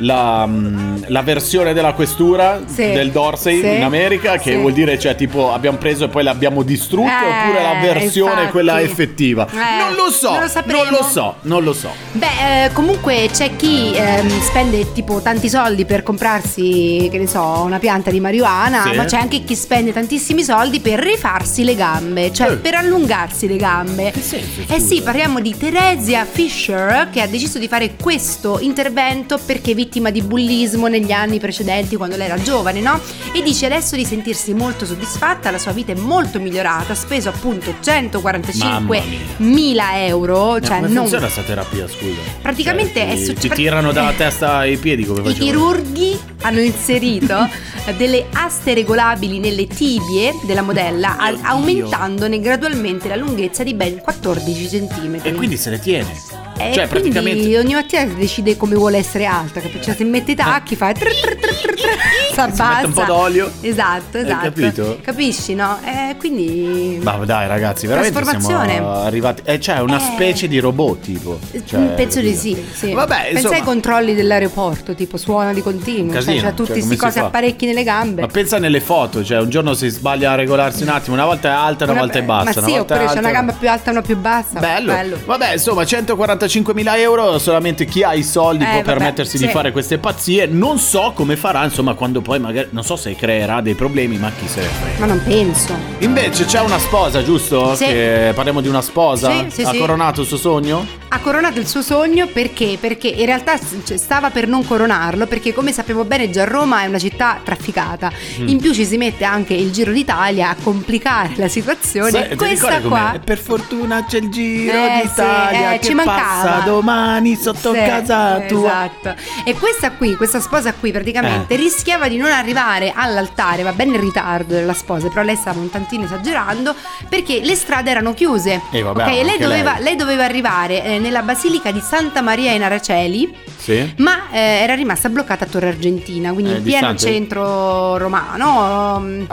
La, 0.03 0.46
mm, 0.48 1.03
la 1.08 1.22
versione 1.22 1.74
della 1.74 1.93
questura 1.93 2.62
Sì. 2.65 2.91
del 2.91 3.12
Dorsey 3.12 3.60
Sì. 3.62 3.75
in 3.75 3.84
America 3.84 4.38
che 4.38 4.51
Sì. 4.51 4.58
vuol 4.58 4.74
dire 4.74 4.98
cioè 4.98 5.15
tipo 5.15 5.53
abbiamo 5.53 5.77
preso 5.77 6.05
e 6.05 6.08
poi 6.08 6.24
l'abbiamo 6.24 6.63
distrutte 6.63 7.10
Eh, 7.12 7.27
oppure 7.48 7.62
la 7.62 7.79
versione 7.81 8.31
infatti. 8.34 8.51
quella 8.51 8.81
effettiva 8.81 9.48
Eh, 9.51 9.77
non 9.77 9.93
lo 9.96 10.10
so 10.12 10.31
non 10.31 10.50
lo 10.65 10.84
non 10.84 10.88
lo 10.91 11.03
so 11.03 11.36
non 11.41 11.63
lo 11.63 11.74
so 11.74 11.89
Beh, 12.13 12.65
eh, 12.65 12.72
comunque 12.74 13.29
c'è 13.31 13.55
chi 13.55 13.91
ehm, 13.96 14.41
spende 14.41 14.91
tipo 14.91 15.22
tanti 15.22 15.50
soldi 15.50 15.86
per 15.86 16.03
comprarsi, 16.03 17.08
che 17.12 17.17
ne 17.17 17.27
so, 17.27 17.62
una 17.63 17.79
pianta 17.79 18.10
di 18.12 18.20
marijuana, 18.20 18.91
ma 18.96 19.05
c'è 19.05 19.17
anche 19.17 19.43
chi 19.43 19.55
spende 19.55 19.93
tantissimi 19.93 20.43
soldi 20.43 20.79
per 20.79 21.00
rifarsi 21.00 21.63
le 21.63 21.75
gambe, 21.75 22.31
cioè 22.34 22.51
Eh. 22.51 22.55
per 22.58 22.75
allungarsi 22.75 23.48
le 23.48 23.55
gambe. 23.58 24.12
senso, 24.20 24.62
Eh 24.67 24.79
sì, 24.79 25.01
parliamo 25.01 25.39
di 25.39 25.55
Theresia 25.58 26.25
Fisher 26.29 27.10
che 27.12 27.22
ha 27.22 27.27
deciso 27.27 27.60
di 27.60 27.67
fare 27.67 27.96
questo 28.00 28.60
intervento 28.60 29.39
perché 29.43 29.72
è 29.72 29.75
vittima 29.91 30.10
di 30.10 30.21
bullismo 30.21 30.88
negli 30.88 31.12
anni 31.12 31.38
precedenti 31.38 31.98
quando 31.98 32.15
lei 32.15 32.27
era 32.27 32.41
giovane, 32.41 32.79
no? 32.79 32.98
E 33.33 33.41
dice 33.43 33.65
adesso 33.65 33.98
di 33.98 34.05
sentirsi 34.05 34.53
molto 34.53 34.86
soddisfatta, 34.86 35.51
la 35.51 35.57
sua 35.57 35.74
vita 35.74 35.91
è 35.91 35.95
molto 35.95 36.39
migliorata, 36.39 36.93
ha 36.93 36.95
speso 36.95 37.27
appunto 37.27 37.74
145 37.81 38.98
Mamma 38.98 39.05
mia. 39.10 39.19
mila 39.53 40.05
euro, 40.05 40.53
Ma 40.53 40.62
cioè 40.62 40.75
come 40.77 40.88
non 40.88 40.95
funziona 41.03 41.27
sta 41.27 41.41
terapia 41.41 41.88
scusa 41.89 42.21
Praticamente 42.41 43.00
Cioè, 43.01 43.10
è 43.10 43.15
ti, 43.15 43.25
suc- 43.25 43.38
ti 43.39 43.50
tirano 43.50 43.91
dalla 43.91 44.13
testa 44.15 44.55
ai 44.60 44.77
piedi 44.77 45.03
come 45.03 45.19
I 45.19 45.24
facevano 45.24 45.45
chirurghi 45.51 46.19
hanno 46.43 46.60
inserito 46.62 47.50
delle 47.98 48.27
aste 48.31 48.74
regolabili 48.74 49.39
nelle 49.39 49.67
tibie 49.67 50.33
della 50.45 50.62
modella, 50.62 51.17
Oddio. 51.19 51.39
aumentandone 51.43 52.39
gradualmente 52.39 53.10
la 53.10 53.17
lunghezza 53.17 53.63
di 53.63 53.74
ben 53.74 54.00
14 54.00 54.68
cm. 54.70 55.20
e 55.24 55.33
quindi 55.33 55.57
se 55.57 55.70
le 55.70 55.79
tiene 55.79 56.50
Eh, 56.69 56.74
cioè 56.74 56.87
quindi 56.87 57.09
praticamente 57.09 57.57
ogni 57.57 57.74
mattina 57.74 58.05
decide 58.05 58.57
come 58.57 58.75
vuole 58.75 58.97
essere 58.97 59.25
alta? 59.25 59.61
Cioè, 59.61 59.95
se 59.95 60.03
mette 60.03 60.31
i 60.31 60.35
tacchi, 60.35 60.75
fa 60.75 60.91
trr, 60.91 61.09
trr, 61.09 61.35
trr, 61.35 62.30
abbassa. 62.39 62.74
mette 62.75 62.85
un 62.87 62.94
po' 62.94 63.03
d'olio. 63.03 63.51
Esatto, 63.61 64.17
Hai 64.17 64.24
esatto. 64.24 64.44
capito? 64.44 65.00
Capisci, 65.01 65.55
no? 65.55 65.77
Eh, 65.83 66.15
quindi 66.17 67.00
Ma 67.01 67.15
dai 67.25 67.48
ragazzi, 67.48 67.87
veramente 67.87 68.24
siamo 68.39 68.91
arrivati. 69.01 69.41
Eh, 69.46 69.59
cioè, 69.59 69.79
una 69.79 69.98
Eh. 69.98 70.11
specie 70.13 70.48
di 70.48 70.59
robot, 70.59 71.00
tipo. 71.01 71.39
Cioè, 71.65 71.79
penso 71.96 72.20
di 72.22 72.33
sì, 72.35 72.55
sì. 72.74 72.94
Vabbè, 72.94 73.15
Pensa 73.24 73.31
insomma. 73.39 73.55
ai 73.55 73.61
controlli 73.63 74.13
dell'aeroporto, 74.15 74.94
tipo 74.96 75.17
suona 75.17 75.53
di 75.53 75.61
continuo, 75.61 76.13
Casino, 76.13 76.33
cioè, 76.35 76.44
c'ha 76.44 76.50
tutti 76.51 76.65
cioè, 76.65 76.74
questi 76.77 76.91
si 76.91 76.98
cose 76.98 77.20
apparecchi 77.20 77.65
nelle 77.65 77.83
gambe. 77.83 78.22
Ma 78.22 78.27
pensa 78.27 78.57
nelle 78.57 78.79
foto, 78.81 79.24
cioè 79.24 79.39
un 79.39 79.50
giorno 79.50 79.74
si 79.74 79.87
sbaglia 79.89 80.31
a 80.31 80.35
regolarsi 80.35 80.83
un 80.83 80.89
attimo, 80.89 81.15
una 81.15 81.25
volta 81.25 81.50
è 81.50 81.51
alta, 81.51 81.83
una, 81.85 81.94
volta 81.94 82.20
è 82.20 82.24
bassa. 82.24 82.44
Ma 82.44 82.51
una 82.57 82.67
sì, 82.67 82.77
oppure 82.77 83.00
c'è 83.00 83.05
alta, 83.05 83.20
una 83.20 83.31
gamba 83.31 83.53
più 83.53 83.70
alta 83.70 83.87
e 83.89 83.91
una 83.91 84.01
più 84.01 84.17
bassa. 84.17 84.59
Bello. 84.59 85.17
Vabbè, 85.25 85.53
insomma, 85.53 85.83
145.000 85.83 86.98
euro 87.00 87.37
solamente 87.39 87.85
chi 87.85 88.03
ha 88.03 88.13
i 88.13 88.24
soldi 88.24 88.63
Eh, 88.63 88.67
può 88.67 88.75
vabbè, 88.77 88.85
permettersi 88.94 89.37
di 89.37 89.46
sì. 89.46 89.50
fare 89.51 89.72
queste 89.72 89.98
pazzie. 89.98 90.46
Non 90.48 90.77
so 90.79 91.11
come 91.15 91.35
farà, 91.35 91.63
insomma, 91.63 91.94
quando 91.94 92.21
poi 92.22 92.40
magari 92.40 92.68
non 92.72 92.84
so 92.84 92.96
se 92.96 93.16
creerà 93.16 93.62
dei 93.62 93.75
problemi, 93.75 94.18
ma 94.18 94.31
chi 94.31 94.48
se 94.48 94.62
ne 94.62 94.68
frega. 94.68 95.00
Ma 95.00 95.05
non 95.05 95.22
penso. 95.24 95.75
Invece 96.00 96.46
c'è 96.46 96.60
una 96.62 96.79
sposa, 96.79 97.24
giusto? 97.24 97.75
Sì. 97.75 97.86
Che 97.86 98.31
parliamo 98.34 98.62
di 98.62 98.68
una 98.68 98.81
sposa? 98.81 99.31
Sì, 99.31 99.46
sì, 99.50 99.62
ha 99.64 99.72
sì. 99.72 99.77
coronato 99.77 100.22
il 100.22 100.27
suo 100.27 100.38
sogno? 100.38 100.86
Ha 101.14 101.20
coronato 101.20 101.60
il 101.60 101.68
suo 101.68 101.81
sogno 101.81 102.27
perché? 102.27 102.77
Perché 102.79 103.07
in 103.10 103.25
realtà 103.25 103.60
cioè, 103.84 103.98
stava 103.98 104.29
per 104.29 104.48
non 104.48 104.66
coronarlo, 104.66 105.27
perché 105.27 105.53
come 105.53 105.72
sappiamo 105.74 106.05
bene 106.05 106.29
già 106.29 106.46
Roma 106.46 106.84
è 106.84 106.86
una 106.88 107.00
città 107.00 107.40
trafficata. 107.44 108.10
Mm. 108.40 108.48
In 108.48 108.57
più 108.62 108.74
ci 108.74 108.86
si 108.86 108.96
mette 108.98 109.25
anche 109.25 109.53
il 109.53 109.72
Giro 109.72 109.92
d'Italia 109.92 110.50
a 110.50 110.55
complicare 110.62 111.34
la 111.36 111.50
situazione. 111.50 112.29
Ti 112.29 112.36
Questa 112.36 112.77
com'è? 112.79 112.88
qua 112.88 113.14
E 113.16 113.20
per 113.20 113.38
fortuna 113.38 114.05
c'è 114.05 114.18
il 114.20 114.29
giro 114.29 114.72
Eh, 114.74 115.01
sì, 115.01 115.07
d'Italia 115.10 115.74
eh, 115.74 115.79
che 115.79 115.86
ci 115.88 115.94
mancava. 115.94 116.18
passa 116.22 116.62
domani 116.66 117.36
sotto 117.36 117.74
Sì, 117.74 117.79
casa 117.79 118.40
tua. 118.48 118.70
Esatto. 118.70 119.16
E 119.44 119.53
questa 119.55 119.92
qui, 119.92 120.16
questa 120.16 120.40
sposa 120.40 120.74
qui 120.74 120.92
praticamente 120.92 121.53
Eh. 121.53 121.57
rischiava 121.57 122.07
di 122.11 122.17
non 122.17 122.31
arrivare 122.31 122.91
all'altare, 122.95 123.63
va 123.63 123.71
bene 123.71 123.95
in 123.95 124.01
ritardo 124.01 124.53
della 124.53 124.74
sposa, 124.74 125.07
però 125.07 125.21
lei 125.24 125.35
stava 125.35 125.59
un 125.59 125.69
tantino 125.69 126.03
esagerando 126.03 126.75
perché 127.09 127.39
le 127.41 127.55
strade 127.55 127.89
erano 127.89 128.13
chiuse. 128.13 128.61
Eh, 128.71 128.81
vabbè, 128.81 129.03
ok, 129.03 129.09
e 129.09 129.24
lei 129.24 129.37
doveva, 129.37 129.74
lei. 129.74 129.83
lei 129.83 129.95
doveva 129.95 130.24
arrivare 130.25 130.83
eh, 130.83 131.00
nella 131.00 131.21
basilica 131.21 131.71
di 131.71 131.79
Santa 131.79 132.21
Maria 132.21 132.51
in 132.51 132.63
Araceli. 132.63 133.33
Sì? 133.57 133.93
Ma 133.97 134.29
eh, 134.31 134.39
era 134.39 134.74
rimasta 134.75 135.09
bloccata 135.09 135.45
a 135.45 135.47
Torre 135.47 135.69
Argentina, 135.69 136.31
quindi 136.33 136.51
Eh, 136.51 136.57
in 136.57 136.63
pieno 136.63 136.91
distante? 136.91 137.13
centro 137.13 137.97
romano. 137.97 138.95
um, 138.97 139.27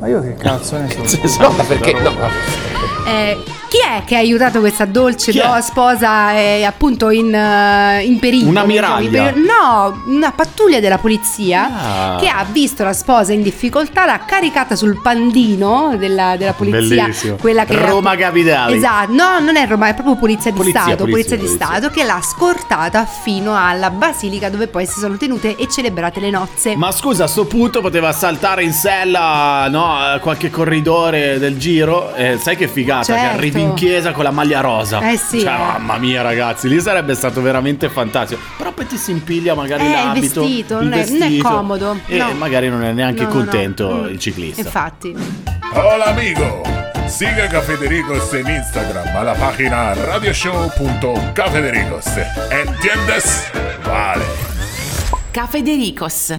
Ma 0.00 0.06
io 0.08 0.20
che 0.22 0.34
cazzo 0.36 0.76
ne 0.78 0.88
so? 0.90 1.18
Esatto, 1.22 1.64
perché 1.64 1.94
eh, 3.06 3.38
chi 3.76 3.82
è 3.82 4.04
che 4.04 4.16
ha 4.16 4.18
aiutato 4.18 4.60
questa 4.60 4.84
dolce 4.86 5.30
Chi 5.32 5.38
è? 5.38 5.46
do- 5.46 5.60
sposa 5.60 6.32
eh, 6.32 6.64
appunto 6.64 7.10
in, 7.10 7.32
eh, 7.34 8.02
in 8.04 8.18
pericolo? 8.18 8.50
Una 8.50 8.64
diciamo, 8.64 8.96
miraglia? 8.98 9.18
in 9.28 9.32
pericolo? 9.34 9.52
No, 9.60 10.02
una 10.06 10.32
pattuglia 10.32 10.80
della 10.80 10.98
polizia 10.98 11.68
Ah. 11.68 12.16
che 12.18 12.28
ha 12.28 12.44
visto 12.50 12.84
la 12.84 12.92
sposa 12.92 13.32
in 13.32 13.42
difficoltà, 13.42 14.06
l'ha 14.06 14.20
caricata 14.26 14.76
sul 14.76 15.00
pandino 15.02 15.94
della, 15.98 16.36
della 16.36 16.52
polizia. 16.52 17.02
Bellissimo. 17.04 17.36
Quella 17.36 17.64
che 17.64 17.74
Roma 17.76 18.16
Capitale. 18.16 18.76
Esatto, 18.76 19.12
no, 19.12 19.38
non 19.40 19.56
è 19.56 19.66
Roma, 19.66 19.88
è 19.88 19.94
proprio 19.94 20.16
polizia 20.16 20.50
di 20.50 20.56
Polizia, 20.56 20.80
Stato, 20.82 20.96
polizia, 21.04 21.36
polizia, 21.36 21.36
di 21.36 21.42
polizia. 21.42 21.66
Stato 21.66 21.90
che 21.94 22.04
l'ha 22.04 22.20
scortata 22.22 23.04
fino 23.04 23.54
alla 23.56 23.90
basilica 23.90 24.48
dove 24.48 24.68
poi 24.68 24.86
si 24.86 24.98
sono 25.00 25.16
tenute 25.16 25.56
e 25.56 25.68
celebrate 25.68 26.20
le 26.20 26.30
nozze. 26.30 26.76
Ma 26.76 26.90
scusa, 26.92 27.24
a 27.24 27.26
sto 27.26 27.44
punto 27.46 27.80
poteva 27.80 28.12
saltare 28.12 28.62
in 28.62 28.72
sella, 28.72 29.66
no, 29.68 29.96
a 29.96 30.18
qualche 30.18 30.50
corridore 30.50 31.38
del 31.38 31.58
giro. 31.58 32.14
Eh, 32.14 32.38
sai 32.40 32.56
che 32.56 32.68
figata 32.68 33.12
che 33.12 33.18
Certo. 33.18 33.36
arrivi 33.36 33.65
in 33.66 33.74
chiesa 33.74 34.12
con 34.12 34.24
la 34.24 34.30
maglia 34.30 34.60
rosa. 34.60 35.00
Eh 35.10 35.16
sì, 35.16 35.40
Cioè, 35.40 35.52
eh. 35.52 35.56
mamma 35.58 35.98
mia, 35.98 36.22
ragazzi, 36.22 36.68
lì 36.68 36.80
sarebbe 36.80 37.14
stato 37.14 37.40
veramente 37.42 37.88
fantastico. 37.88 38.40
Però 38.56 38.72
poi 38.72 38.86
ti 38.86 38.96
si 38.96 39.10
impiglia 39.10 39.54
magari 39.54 39.84
Eh, 39.84 39.86
il 39.86 39.92
l'abito. 39.92 40.40
vestito, 40.42 40.78
il 40.80 40.88
non 40.88 40.98
è- 40.98 41.04
non 41.04 41.14
è 41.16 41.18
vestito, 41.18 41.48
comodo, 41.48 41.98
E 42.06 42.16
no. 42.18 42.32
magari 42.34 42.68
non 42.68 42.84
è 42.84 42.92
neanche 42.92 43.22
No, 43.22 43.28
no, 43.28 43.34
no. 43.34 43.40
contento 43.40 44.02
Mm. 44.04 44.08
il 44.08 44.18
ciclista. 44.18 44.60
Infatti. 44.62 45.14
Hola 45.72 46.04
amigo, 46.06 46.62
sigue 47.06 47.46
Cafedericos 47.48 48.32
en 48.32 48.46
Instagram 48.48 49.14
a 49.16 49.22
la 49.22 49.34
página 49.34 49.92
radioshow.cafedericos. 49.94 52.06
¿Entiendes? 52.50 53.50
Vale. 53.84 54.24
Cafedericos. 55.32 56.34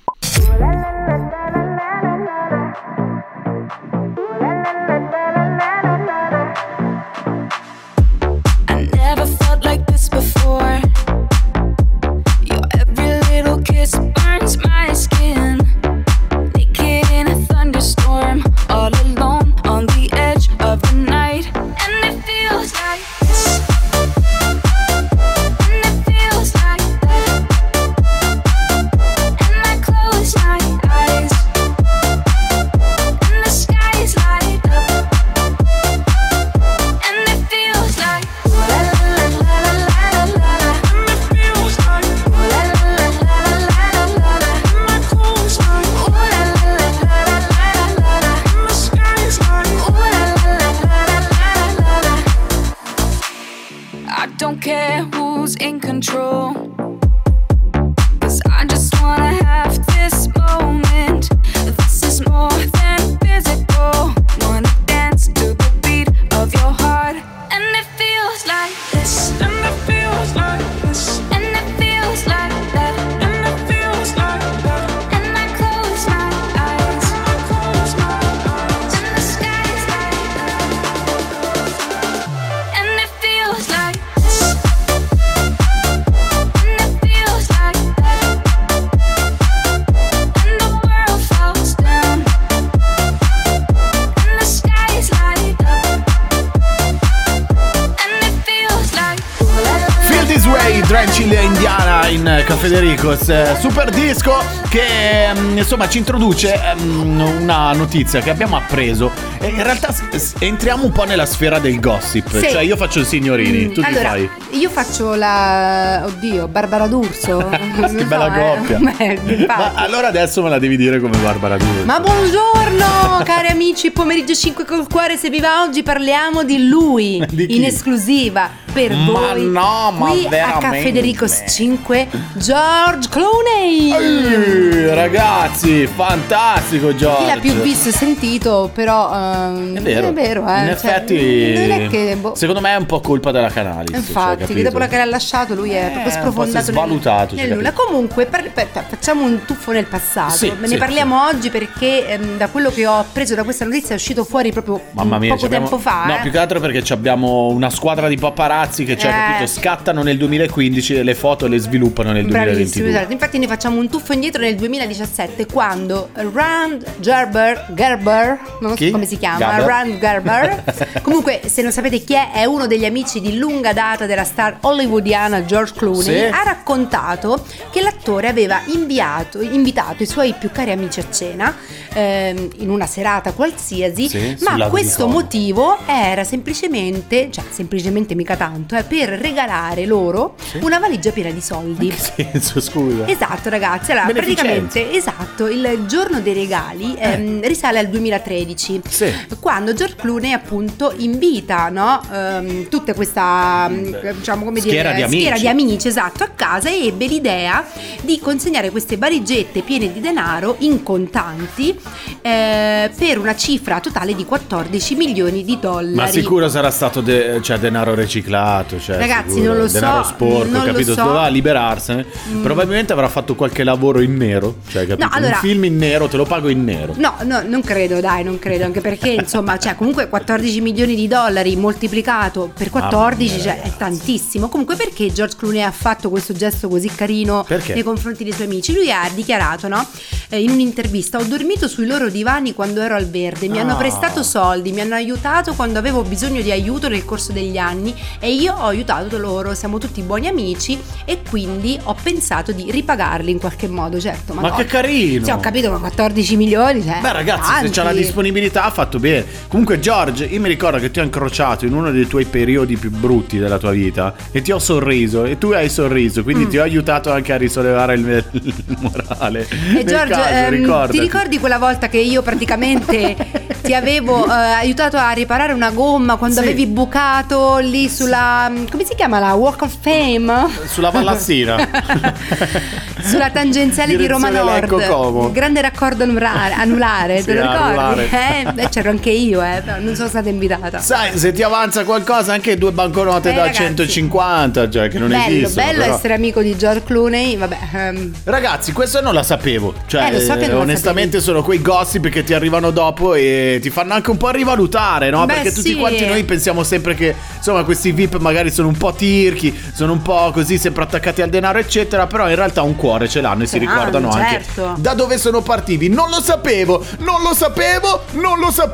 Insomma 105.77 105.89
ci 105.89 105.97
introduce 105.99 106.59
mm, 106.81 107.19
una 107.41 107.71
notizia 107.73 108.19
che 108.21 108.31
abbiamo 108.31 108.57
appreso. 108.57 109.11
E 109.47 109.51
in 109.51 109.63
realtà 109.63 109.95
entriamo 110.39 110.83
un 110.83 110.91
po' 110.91 111.05
nella 111.05 111.25
sfera 111.25 111.57
del 111.57 111.79
gossip. 111.79 112.38
Sì. 112.38 112.49
Cioè, 112.49 112.63
io 112.63 112.75
faccio 112.75 112.99
il 112.99 113.05
signorini, 113.05 113.71
tu 113.71 113.79
allora, 113.81 114.12
ti 114.12 114.27
fai. 114.27 114.60
io 114.60 114.69
faccio 114.69 115.15
la. 115.15 116.03
Oddio, 116.05 116.49
Barbara 116.49 116.88
D'Urso. 116.88 117.47
Che 117.77 117.88
so, 117.88 118.05
bella 118.05 118.27
eh. 118.27 118.57
coppia. 118.57 118.79
Beh, 118.83 119.19
infatti. 119.23 119.45
Ma 119.45 119.73
allora 119.75 120.07
adesso 120.07 120.43
me 120.43 120.49
la 120.49 120.60
devi 120.60 120.75
dire 120.75 120.99
come 120.99 121.15
Barbara 121.19 121.55
D'Urso. 121.55 121.86
Ma 121.86 121.99
buongiorno 122.01 123.07
cari 123.23 123.47
amici, 123.47 123.91
pomeriggio 123.91 124.33
5 124.33 124.63
col 124.65 124.88
cuore, 124.88 125.17
se 125.17 125.29
vi 125.29 125.39
va 125.39 125.63
oggi 125.63 125.83
parliamo 125.83 126.43
di 126.43 126.67
lui 126.67 127.21
Di 127.29 127.57
in 127.57 127.65
esclusiva 127.65 128.49
per 128.71 128.91
Ma 128.91 129.33
voi. 129.33 129.45
no, 129.45 129.91
ma 129.97 130.10
qui 130.12 130.25
a 130.25 130.29
veramente? 130.29 130.67
Caffè 130.67 130.91
De 130.91 131.01
Ricos 131.01 131.43
5 131.47 132.07
George 132.36 133.10
Clooney. 133.10 133.91
Eh, 133.91 134.93
ragazzi, 134.93 135.88
fantastico 135.88 136.95
Giorgio. 136.95 137.23
Chi 137.23 137.25
l'ha 137.25 137.39
più 137.39 137.53
visto 137.62 137.89
e 137.89 137.91
sentito, 137.91 138.69
però 138.73 139.12
ehm, 139.13 139.37
È 139.73 139.82
vero, 139.82 140.08
è 140.10 140.13
vero, 140.13 140.47
eh. 140.47 140.60
in 140.60 140.65
cioè, 140.65 140.71
effetti, 140.73 141.88
che 141.89 142.17
boh, 142.19 142.36
secondo 142.36 142.62
me 142.62 142.71
è 142.73 142.76
un 142.76 142.86
po' 142.86 143.00
colpa 143.00 143.32
della 143.32 143.50
Canalis. 143.50 143.89
cioè, 143.91 144.00
Infatti, 144.00 144.38
che 144.38 144.45
capito? 144.47 144.63
dopo 144.63 144.78
la 144.80 144.88
che 144.88 144.97
l'ha 144.97 145.06
lasciato 145.06 145.54
lui 145.54 145.71
è 145.71 145.89
proprio 145.91 146.12
si 146.12 146.17
è 146.17 146.19
sprofondato 146.19 146.54
nel- 146.54 146.63
svalutato, 146.63 147.36
nel, 147.36 147.47
cioè, 147.50 147.58
capito? 147.63 147.84
Comunque, 147.86 148.26
per- 148.26 148.52
per- 148.52 148.67
facciamo 148.88 149.23
un 149.23 149.45
tuffo 149.45 149.71
nel 149.71 149.86
passato. 149.86 150.36
Sì, 150.36 150.52
ne 150.60 150.67
sì, 150.67 150.78
parliamo 150.78 151.26
oggi 151.28 151.50
perché 151.50 152.08
ehm, 152.08 152.38
da 152.38 152.47
quello 152.50 152.69
che 152.69 152.86
ho 152.88 152.97
appreso 153.00 153.36
da 153.36 153.43
questa 153.43 153.65
notizia 153.65 153.91
è 153.91 153.95
uscito 153.95 154.23
fuori 154.23 154.52
proprio 154.52 154.82
Mamma 154.91 155.17
mia, 155.19 155.34
poco 155.34 155.45
abbiamo- 155.45 155.67
tempo 155.67 155.82
fa. 155.82 156.06
No, 156.06 156.15
eh. 156.17 156.19
più 156.21 156.32
che 156.32 156.38
altro 156.38 156.60
perché 156.60 156.93
abbiamo 156.93 157.47
una 157.47 157.69
squadra 157.69 158.08
di 158.08 158.17
paparazzi 158.17 158.84
che, 158.84 158.97
cioè, 158.97 159.10
Eh. 159.12 159.13
capito, 159.13 159.47
scattano 159.47 160.04
nel 160.04 160.17
2015 160.17 160.95
e 160.95 161.04
le 161.04 161.15
foto 161.15 161.47
le 161.47 161.58
sviluppano 161.58 162.12
nel 162.12 162.26
Bravissimo, 162.26 162.54
2022. 162.86 162.89
esatto. 162.89 163.12
Infatti 163.12 163.38
ne 163.38 163.47
facciamo 163.47 163.80
un 163.80 163.89
tuffo 163.89 164.13
indietro 164.13 164.41
nel 164.41 164.56
2017 164.56 165.45
quando 165.45 166.10
Rand 166.34 166.86
Gerber, 167.00 167.67
Gerber, 167.73 168.39
non 168.62 168.73
Chi? 168.76 168.86
so 168.88 168.91
come 168.91 169.06
si 169.06 169.17
chiama, 169.17 169.26
Gerber? 169.37 169.65
Rand 169.65 169.99
Gerber. 169.99 170.63
Comunque, 171.03 171.41
se 171.45 171.61
non 171.61 171.71
sapete 171.71 171.99
chi 172.03 172.13
è, 172.13 172.31
è 172.31 172.45
uno 172.45 172.67
degli 172.67 172.85
amici 172.85 173.19
di 173.19 173.37
lunga 173.37 173.73
data 173.73 174.05
della 174.05 174.23
star 174.23 174.57
hollywoodiana 174.61 175.43
George 175.45 175.73
Clooney. 175.75 176.01
Sì. 176.03 176.23
Ha 176.23 176.43
raccontato 176.43 177.45
che 177.71 177.81
l'attore 177.81 178.27
aveva 178.27 178.61
inviato- 178.67 179.41
invitato 179.41 180.03
i 180.03 180.05
suoi 180.05 180.33
più 180.37 180.51
cari 180.51 180.71
amici 180.71 180.99
a 180.99 181.05
cena 181.11 181.55
ehm, 181.93 182.49
in 182.57 182.69
una 182.69 182.85
serata 182.85 183.31
qualsiasi, 183.33 184.07
Sì, 184.07 184.37
ma 184.41 184.67
questo 184.69 185.07
motivo 185.07 185.77
era 185.85 186.23
semplicemente, 186.23 187.29
cioè 187.31 187.43
semplicemente 187.49 188.15
mica 188.15 188.35
tanto, 188.35 188.75
eh, 188.75 188.83
per 188.83 189.09
regalare 189.09 189.85
loro 189.85 190.35
una 190.61 190.79
valigia 190.79 191.11
piena 191.11 191.31
di 191.31 191.41
soldi. 191.41 191.89
Che 191.89 192.31
senso, 192.31 192.59
scusa. 192.61 193.07
Esatto 193.07 193.49
ragazzi, 193.49 193.91
allora 193.91 194.07
praticamente 194.11 194.91
esatto, 194.91 195.47
il 195.47 195.85
giorno 195.87 196.19
dei 196.21 196.33
regali 196.33 196.95
ehm, 196.97 197.41
risale 197.47 197.79
al 197.79 197.87
2013 197.87 198.81
Eh. 198.99 199.06
Sì. 199.27 199.35
quando 199.39 199.73
George 199.73 199.95
Clooney 199.95 200.31
appunto 200.31 200.93
invita 200.97 201.69
no, 201.69 202.01
ehm, 202.11 202.67
tutta 202.69 202.93
questa 202.93 203.67
mm, 203.69 203.95
diciamo 204.17 204.43
come 204.45 204.59
Schiera 204.59 204.89
dire 204.91 204.95
di 204.95 205.01
amici. 205.03 205.17
schiera 205.19 205.37
di 205.39 205.47
amici 205.47 205.87
esatto 205.87 206.23
a 206.23 206.29
casa 206.35 206.69
e 206.69 206.87
ebbe 206.87 207.05
l'idea 207.07 207.65
di 208.01 208.19
consegnare 208.19 208.69
queste 208.69 208.97
valigette 208.97 209.61
piene 209.61 209.91
di 209.91 209.99
denaro 209.99 210.55
in 210.59 210.83
contanti 210.83 211.77
eh, 212.21 212.91
per 212.97 213.19
una 213.19 213.35
cifra 213.35 213.79
totale 213.79 214.15
di 214.15 214.25
14 214.25 214.95
milioni 214.95 215.43
di 215.43 215.57
dollari. 215.59 215.93
Ma 215.95 216.07
sicuro 216.07 216.49
sarà 216.49 216.71
stato 216.71 217.01
de- 217.01 217.39
cioè, 217.41 217.57
denaro 217.59 217.93
riciclato, 217.93 218.79
cioè, 218.79 218.97
Ragazzi, 218.97 219.33
sicuro. 219.33 219.53
non 219.53 219.57
lo 219.61 219.67
so, 219.67 219.73
denaro 219.79 220.03
sporco, 220.03 220.49
non 220.51 220.63
capito? 220.65 220.93
so. 220.93 221.01
Mm. 221.01 221.05
Doveva 221.05 221.27
liberarsene. 221.27 222.05
Probabilmente 222.41 222.93
avrà 222.93 223.07
fatto 223.07 223.35
qualche 223.35 223.63
lavoro 223.63 224.01
in 224.01 224.15
nero, 224.15 224.57
cioè, 224.69 224.85
capito? 224.87 225.07
No, 225.07 225.13
allora- 225.13 225.35
Un 225.35 225.39
film 225.41 225.63
in 225.65 225.77
nero, 225.77 226.07
te 226.07 226.17
lo 226.17 226.25
pago 226.25 226.49
in 226.49 226.63
nero. 226.63 226.93
No, 226.97 227.15
no, 227.23 227.41
non 227.45 227.61
credo, 227.61 227.99
dai, 228.01 228.23
non 228.23 228.39
credo, 228.39 228.65
anche 228.65 228.81
perché 228.81 228.96
insomma, 229.05 229.57
cioè, 229.57 229.75
comunque 229.75 230.07
14 230.10 230.62
milioni 230.62 230.95
di 230.95 231.07
dollari 231.07 231.55
moltiplicato 231.55 232.51
per 232.55 232.69
14, 232.69 233.31
Mamma 233.31 233.43
cioè, 233.43 233.62
è 233.62 233.71
tantissimo. 233.77 234.49
Comunque 234.49 234.75
perché 234.75 235.12
George 235.12 235.36
Clooney 235.38 235.62
ha 235.62 235.71
fatto 235.71 236.10
questo 236.10 236.33
gesto 236.33 236.67
così 236.67 236.89
carino 236.93 237.43
Perché? 237.47 237.73
nei 237.73 237.83
confronti 237.83 238.23
dei 238.23 238.33
suoi 238.33 238.47
amici? 238.47 238.73
Lui 238.73 238.91
ha 238.91 239.10
dichiarato, 239.13 239.67
no, 239.67 239.86
eh, 240.29 240.41
in 240.41 240.49
un'intervista, 240.51 241.17
ho 241.19 241.23
dormito 241.23 241.67
sui 241.67 241.86
loro 241.86 242.10
divani 242.10 242.53
quando 242.53 242.81
ero 242.81 242.95
al 242.95 243.07
verde, 243.10 243.47
mi 243.47 243.60
hanno 243.60 243.73
Ah. 243.73 243.77
prestato 243.77 244.23
soldi, 244.23 244.71
mi 244.71 244.81
hanno 244.81 244.95
aiutato 244.95 245.53
quando 245.53 245.77
avevo 245.79 246.01
bisogno 246.03 246.41
di 246.41 246.51
aiuto 246.51 246.88
nel 246.89 247.05
corso 247.05 247.31
degli 247.31 247.57
anni 247.57 247.93
e 248.19 248.31
io 248.33 248.53
ho 248.53 248.65
aiutato 248.67 249.17
loro, 249.17 249.53
siamo 249.53 249.77
tutti 249.77 250.01
buoni 250.01 250.27
amici 250.27 250.79
e 251.05 251.21
quindi 251.29 251.77
ho 251.83 251.95
pensato 252.01 252.51
di 252.51 252.69
ripagarli 252.71 253.31
in 253.31 253.39
qualche 253.39 253.67
modo, 253.67 253.99
certo. 253.99 254.33
Ma 254.33 254.41
no. 254.49 254.55
che 254.55 254.65
carino! 254.65 255.23
Sì, 255.25 255.31
ho 255.31 255.39
capito, 255.39 255.69
ma 255.71 255.79
14 255.79 256.36
milioni, 256.36 256.83
cioè, 256.83 256.99
Beh 257.01 257.12
ragazzi, 257.13 257.49
tanti. 257.49 257.65
se 257.67 257.71
c'è 257.73 257.83
la 257.83 257.93
disponibilità 257.93 258.63
ha 258.63 258.71
fatto 258.88 259.00
bene. 259.00 259.26
Comunque 259.47 259.80
George, 259.80 260.26
io 260.26 260.39
mi 260.39 260.47
ricordo 260.47 260.80
che 260.80 260.89
ti 260.89 261.00
ho 261.00 261.04
incrociato 261.04 261.65
in 261.65 261.73
uno 261.73 261.91
dei 261.91 262.08
tuoi 262.08 262.26
periodi 262.26 262.78
più 262.78 262.89
brutti 262.89 263.38
della 263.38 263.58
tua 263.58 263.71
vita 263.71 264.13
e 264.32 264.41
ti 264.41 264.52
ho 264.52 264.60
sorriso 264.60 265.26
e 265.26 265.38
tu 265.38 265.52
hai 265.52 265.69
sorriso, 265.69 266.23
quindi 266.23 266.45
Mm. 266.45 266.50
ti 266.50 266.58
ho 266.58 266.63
aiutato 266.63 267.12
anche 267.12 267.34
a 267.34 267.38
risollevare 267.38 267.95
il, 267.95 268.26
il 268.32 268.54
morale. 268.80 269.41
E 269.50 269.73
Nel 269.73 269.84
Giorgio, 269.86 270.13
caso, 270.13 270.34
ehm, 270.56 270.89
ti 270.89 271.00
ricordi 271.00 271.39
quella 271.39 271.58
volta 271.58 271.89
che 271.89 271.97
io 271.97 272.21
praticamente 272.21 273.15
ti 273.62 273.73
avevo 273.73 274.26
eh, 274.26 274.32
aiutato 274.32 274.95
a 274.97 275.12
riparare 275.12 275.52
una 275.54 275.71
gomma 275.71 276.15
quando 276.15 276.38
Sì. 276.38 276.43
avevi 276.43 276.65
bucato 276.67 277.58
lì 277.58 277.89
sulla. 277.89 278.50
come 278.69 278.86
si 278.86 278.95
chiama 278.95 279.19
la 279.19 279.34
Walk 279.34 279.63
of 279.63 279.76
Fame? 279.82 280.47
Sulla 280.67 280.89
Vallassina. 280.89 281.56
Sulla 283.08 283.30
tangenziale 283.30 283.95
di 283.95 284.06
Roma 284.08 284.30
Direzione 284.30 284.86
Nord. 284.88 285.32
Grande 285.32 285.62
raccordo 285.62 286.04
anulare, 286.04 286.54
anulare 286.54 287.19
Sì, 287.19 287.26
te 287.26 287.34
lo 287.36 287.41
ricordi? 287.41 287.63
anulare. 287.63 288.10
Eh, 288.12 288.54
c'ero 288.77 288.91
anche 288.91 289.09
io, 289.09 289.41
eh, 289.41 289.61
però 289.65 289.79
non 289.79 289.95
sono 289.95 290.07
stata 290.07 290.29
invitata. 290.29 290.77
Sai, 290.77 291.17
se 291.17 291.31
ti 291.31 291.41
avanza 291.41 291.83
qualcosa, 291.83 292.33
anche 292.33 292.57
due 292.59 292.71
banconote 292.71 293.29
Eh, 293.31 293.33
da 293.33 293.41
ragazzi. 293.45 293.63
150, 293.63 294.69
cioè 294.69 294.87
che 294.87 294.99
non 294.99 295.07
bello, 295.09 295.23
esistono. 295.35 295.65
bello 295.65 295.81
però. 295.83 295.95
essere 295.95 296.13
amico 296.13 296.41
di 296.41 296.55
George 296.55 296.83
Clooney, 296.83 297.37
vabbè. 297.37 297.57
ehm, 297.73 298.11
Ragazzi, 298.25 298.71
questo 298.73 299.01
non 299.01 299.15
la 299.15 299.23
sapevo. 299.23 299.73
Cioè, 299.87 300.11
Eh, 300.13 300.19
so 300.21 300.35
la 300.35 300.57
onestamente 300.57 301.19
sono 301.21 301.41
quei 301.41 301.59
gossip 301.61 302.07
che 302.09 302.23
ti 302.23 302.35
arrivano 302.35 302.69
dopo 302.69 303.15
e 303.15 303.57
ti 303.61 303.71
fanno 303.71 303.93
anche 303.95 304.11
un 304.11 304.17
po' 304.17 304.29
rivalutare, 304.29 305.09
no? 305.09 305.25
Beh, 305.25 305.33
Perché 305.33 305.51
tutti 305.53 305.69
sì. 305.69 305.75
quanti 305.75 306.05
noi 306.05 306.23
pensiamo 306.23 306.61
sempre 306.63 306.93
che, 306.93 307.15
insomma, 307.37 307.63
questi 307.63 307.91
VIP 307.91 308.17
magari 308.17 308.51
sono 308.51 308.67
un 308.67 308.77
po' 308.77 308.93
tirchi, 308.93 309.57
sono 309.73 309.93
un 309.93 310.01
po' 310.03 310.29
così, 310.31 310.57
sempre 310.59 310.83
attaccati 310.83 311.23
al 311.23 311.29
denaro, 311.29 311.57
eccetera. 311.57 312.05
Però 312.05 312.29
in 312.29 312.35
realtà 312.35 312.61
un 312.61 312.75
cuore 312.75 313.07
ce 313.07 313.21
l'hanno 313.21 313.41
e 313.43 313.47
si 313.47 313.57
Ce 313.57 313.65
l'hanno, 313.65 313.77
ricordano 313.85 314.09
anche 314.09 314.43
certo. 314.43 314.75
da 314.77 314.93
dove 314.93 315.17
sono 315.17 315.41
partiti. 315.41 315.89
Non 315.89 316.09
lo 316.09 316.21
sapevo, 316.21 316.85
non 316.99 317.21
lo 317.23 317.33
sapevo, 317.33 318.03
non 318.11 318.37
lo 318.39 318.51
sapevo. 318.51 318.65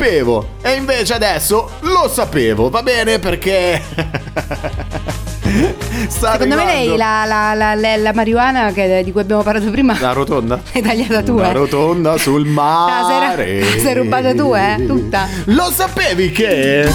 E 0.62 0.74
invece 0.74 1.14
adesso 1.14 1.70
lo 1.82 2.10
sapevo, 2.12 2.70
va 2.70 2.82
bene? 2.84 3.20
Perché. 3.20 3.82
Sta 6.08 6.32
Secondo 6.34 6.56
me 6.56 6.66
lei 6.66 6.88
arrivando- 6.90 6.98
la, 6.98 7.26
la, 7.26 7.54
la, 7.54 7.76
la- 7.76 7.98
la 7.98 8.14
marijuana 8.14 8.72
che- 8.72 9.04
di 9.04 9.12
cui 9.12 9.22
abbiamo 9.22 9.44
parlato 9.44 9.70
prima 9.70 9.96
La 10.00 10.12
rotonda? 10.12 10.60
è 10.72 10.82
tagliata 10.82 11.22
tu, 11.22 11.36
Una 11.38 11.50
eh. 11.50 11.54
rotonda 11.54 12.18
sul 12.18 12.48
Ah, 12.58 13.08
mare. 13.08 13.64
sei 13.80 13.94
rubata 13.94 14.34
tu, 14.34 14.54
eh, 14.56 14.84
tutta. 14.88 15.28
Lo 15.46 15.70
sapevi 15.72 16.32
che? 16.32 16.90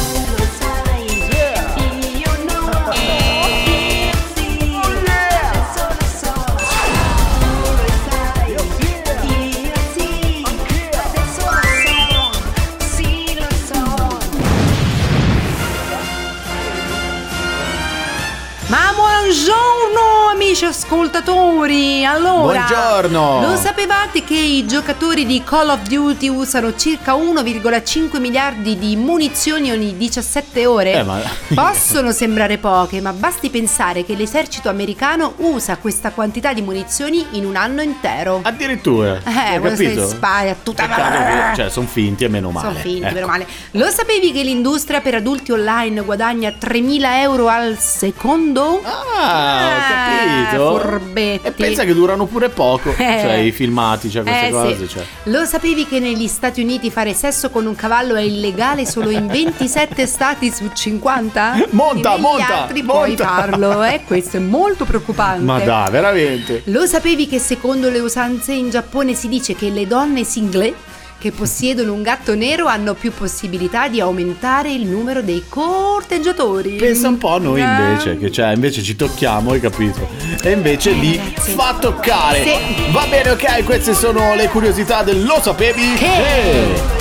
Ascoltatori! 20.92 22.02
Allora, 22.06 22.64
Buongiorno. 22.66 23.40
lo 23.46 23.56
sapevate 23.56 24.24
che 24.24 24.34
i 24.34 24.66
giocatori 24.66 25.26
di 25.26 25.42
Call 25.44 25.68
of 25.68 25.82
Duty 25.82 26.28
usano 26.28 26.74
circa 26.76 27.12
1,5 27.14 28.18
miliardi 28.18 28.78
di 28.78 28.96
munizioni 28.96 29.70
ogni 29.70 29.98
17 29.98 30.64
ore? 30.64 30.92
Eh, 30.94 31.02
ma- 31.02 31.20
Possono 31.54 32.10
sembrare 32.12 32.56
poche, 32.56 33.02
ma 33.02 33.12
basti 33.12 33.50
pensare 33.50 34.04
che 34.06 34.14
l'esercito 34.14 34.70
americano 34.70 35.34
usa 35.38 35.76
questa 35.76 36.10
quantità 36.10 36.54
di 36.54 36.62
munizioni 36.62 37.24
in 37.32 37.44
un 37.44 37.56
anno 37.56 37.82
intero. 37.82 38.40
Addirittura. 38.42 39.20
Eh, 39.24 39.58
quando 39.60 39.82
in 39.82 40.06
Spagna, 40.08 40.56
tutta 40.62 40.86
che- 40.88 41.54
Cioè, 41.54 41.68
sono 41.70 41.86
finti 41.86 42.24
e 42.24 42.28
meno 42.28 42.50
male. 42.50 42.68
sono 42.68 42.78
finti, 42.80 43.02
Ecco. 43.04 43.14
meno 43.14 43.26
male. 43.26 43.46
Lo 43.72 43.90
sapevi 43.90 44.32
che 44.32 44.42
l'industria 44.42 45.00
per 45.02 45.16
adulti 45.16 45.52
online 45.52 46.00
guadagna 46.00 46.50
3.000 46.58 47.20
euro 47.20 47.48
al 47.48 47.76
secondo? 47.78 48.80
Ah, 48.82 49.66
ho 49.66 50.46
capito? 50.48 50.76
Furbetti. 50.80 51.46
E 51.46 51.52
pensa 51.52 51.84
che 51.84 51.94
durano 51.94 52.26
pure 52.26 52.48
poco, 52.48 52.90
Eh. 52.90 52.94
cioè 53.20 53.34
i 53.34 53.52
filmati, 53.52 54.10
cioè 54.10 54.22
queste 54.22 54.46
Eh, 54.46 54.50
cose. 54.50 54.76
sì. 54.78 54.88
Cioè. 54.88 55.04
Lo 55.24 55.44
sapevi 55.44 55.86
che 55.86 55.98
negli 56.00 56.26
Stati 56.28 56.60
Uniti 56.62 56.90
fare 56.90 57.14
sesso 57.14 57.50
con 57.50 57.66
un 57.66 57.74
cavallo 57.74 58.14
è 58.14 58.22
illegale 58.22 58.86
solo 58.86 59.10
in 59.10 59.26
27 59.26 60.06
stati 60.06 60.50
su 60.52 60.70
50? 60.72 61.66
Monta, 61.70 62.10
Negli 62.12 62.20
monta, 62.20 62.62
altri 62.62 62.82
puoi 62.82 63.08
monta. 63.08 63.24
farlo, 63.26 63.82
eh? 63.82 64.00
Questo 64.06 64.36
è 64.36 64.40
molto 64.40 64.84
preoccupante. 64.84 65.44
Ma 65.44 65.58
dai, 65.60 65.90
veramente. 65.90 66.62
Lo 66.66 66.86
sapevi 66.86 67.26
che 67.28 67.38
secondo 67.38 67.88
le 67.90 67.98
usanze 68.00 68.52
in 68.52 68.70
Giappone 68.70 69.14
si 69.14 69.28
dice 69.28 69.54
che 69.54 69.70
le 69.70 69.86
donne 69.86 70.24
single 70.24 70.74
che 71.18 71.32
possiedono 71.32 71.92
un 71.92 72.02
gatto 72.02 72.34
nero 72.36 72.66
hanno 72.66 72.94
più 72.94 73.12
possibilità 73.12 73.88
di 73.88 74.00
aumentare 74.00 74.70
il 74.72 74.86
numero 74.86 75.20
dei 75.20 75.44
corteggiatori? 75.48 76.76
Pensa 76.76 77.08
un 77.08 77.18
po' 77.18 77.34
a 77.34 77.38
noi 77.38 77.60
Eh. 77.60 77.64
invece, 77.64 78.18
che 78.18 78.30
cioè 78.30 78.52
invece 78.54 78.82
ci 78.82 78.94
tocchiamo, 78.94 79.50
hai 79.52 79.60
capito? 79.60 80.08
E 80.42 80.50
invece 80.52 80.92
lì 80.92 81.16
ragazzi. 81.16 81.50
fa 81.52 81.76
toccare. 81.80 82.42
Sì. 82.44 82.92
Va 82.92 83.04
bene, 83.08 83.30
ok, 83.30 83.64
queste 83.64 83.94
sono 83.94 84.34
le 84.36 84.48
curiosità 84.48 85.02
del 85.02 85.24
Lo 85.24 85.40
sapevi? 85.42 85.94
Che? 85.94 86.96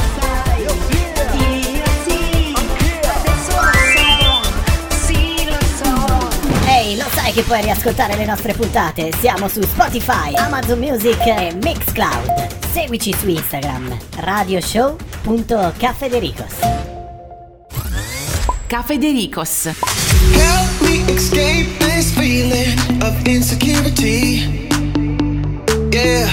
Ehi, 6.70 6.96
lo 6.98 7.06
sai 7.14 7.32
che 7.34 7.42
puoi 7.44 7.62
riascoltare 7.62 8.16
le 8.16 8.26
nostre 8.26 8.54
puntate? 8.54 9.12
Siamo 9.20 9.48
su 9.48 9.62
Spotify, 9.62 10.34
Amazon 10.36 10.80
Music 10.80 11.26
e 11.26 11.54
Mixcloud. 11.62 12.57
Seguici 12.78 13.12
su 13.12 13.28
Instagram, 13.28 13.90
radioshow.cafedericos. 14.20 16.54
Cafedericos. 18.68 19.66
Help 19.66 20.82
me 20.82 21.00
escape 21.12 21.76
this 21.80 22.13
feeling 22.13 22.78
of 23.02 23.16
insecurity. 23.26 24.70
Yeah. 25.92 26.30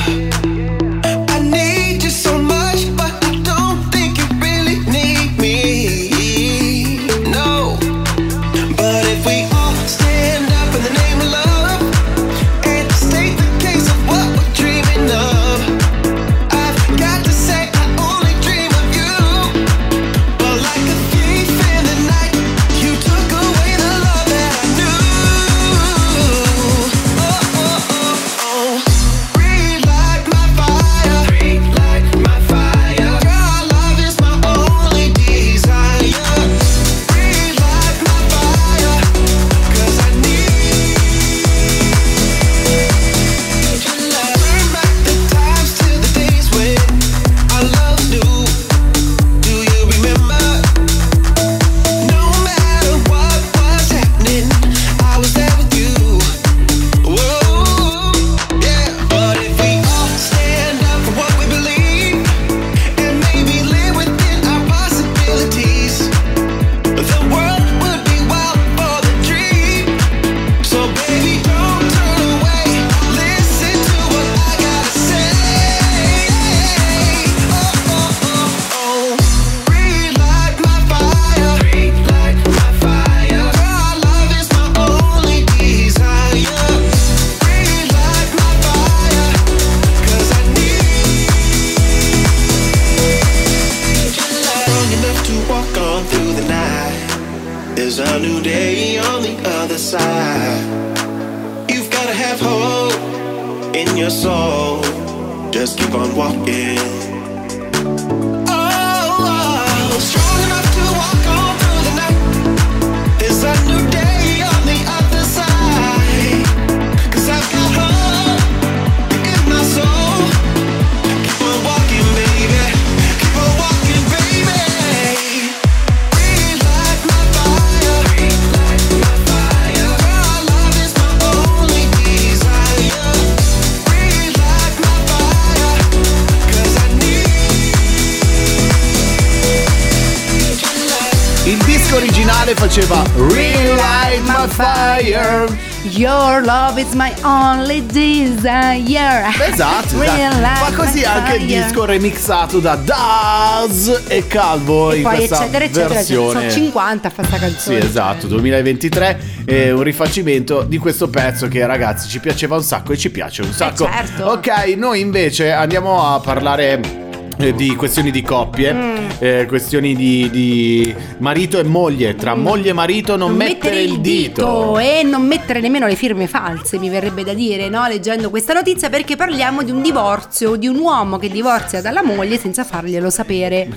Originale 142.44 142.54
faceva 142.54 143.02
Relight 143.16 144.20
my 144.26 144.46
fire. 144.48 145.46
Your 145.90 146.42
love 146.42 146.78
is 146.80 146.92
my 146.94 147.12
only 147.22 147.84
desire. 147.86 149.24
Esatto. 149.50 149.98
Relight 149.98 150.40
ma 150.42 150.72
così 150.74 151.04
anche 151.04 151.36
il 151.36 151.46
disco 151.46 151.84
remixato 151.84 152.58
da 152.58 152.74
Daz 152.76 154.04
e 154.08 154.26
Calvo 154.26 154.92
E 154.92 154.96
in 154.96 155.02
poi 155.02 155.16
questa 155.16 155.42
eccetera 155.42 155.64
eccetera, 155.64 155.94
versione. 155.94 156.50
sono 156.50 156.50
50 156.50 157.08
a 157.08 157.10
fa 157.10 157.22
sta 157.24 157.34
Sì, 157.36 157.40
canzone. 157.42 157.78
esatto, 157.78 158.26
2023 158.26 159.20
è 159.44 159.70
un 159.70 159.82
rifacimento 159.82 160.62
di 160.62 160.78
questo 160.78 161.08
pezzo 161.08 161.48
che 161.48 161.64
ragazzi 161.66 162.08
ci 162.08 162.18
piaceva 162.20 162.56
un 162.56 162.62
sacco 162.62 162.92
e 162.92 162.96
ci 162.98 163.10
piace 163.10 163.42
un 163.42 163.52
sacco. 163.52 163.84
certo. 163.84 164.26
Ok, 164.26 164.48
noi 164.76 165.00
invece 165.00 165.50
andiamo 165.52 166.14
a 166.14 166.20
parlare 166.20 167.02
eh, 167.38 167.54
di 167.54 167.74
questioni 167.76 168.10
di 168.10 168.22
coppie, 168.22 168.72
Mm. 168.72 168.96
eh, 169.18 169.46
questioni 169.46 169.94
di, 169.94 170.28
di 170.30 170.94
marito 171.18 171.58
e 171.58 171.62
moglie, 171.64 172.14
tra 172.14 172.34
moglie 172.34 172.70
e 172.70 172.72
marito 172.72 173.16
non, 173.16 173.34
mettere, 173.34 173.80
il 173.82 174.00
dito. 174.00 174.78
e 174.78 175.02
non 175.02 175.22
mettere 175.22 175.60
nemmeno 175.60 175.86
le 175.86 175.94
firme 175.94 176.26
false, 176.26 176.78
mi 176.78 176.88
verrebbe 176.88 177.24
da 177.24 177.32
dire, 177.34 177.68
no? 177.68 177.86
Leggendo 177.86 178.30
questa 178.30 178.52
notizia 178.52 178.88
perché 178.90 179.16
parliamo 179.16 179.62
di 179.62 179.70
un 179.70 179.82
divorzio, 179.82 180.56
di 180.56 180.66
un 180.66 180.78
uomo 180.78 181.18
che 181.18 181.28
divorzia 181.28 181.80
dalla 181.80 182.02
moglie 182.02 182.38
senza 182.38 182.64
farglielo 182.64 183.10
sapere. 183.10 183.68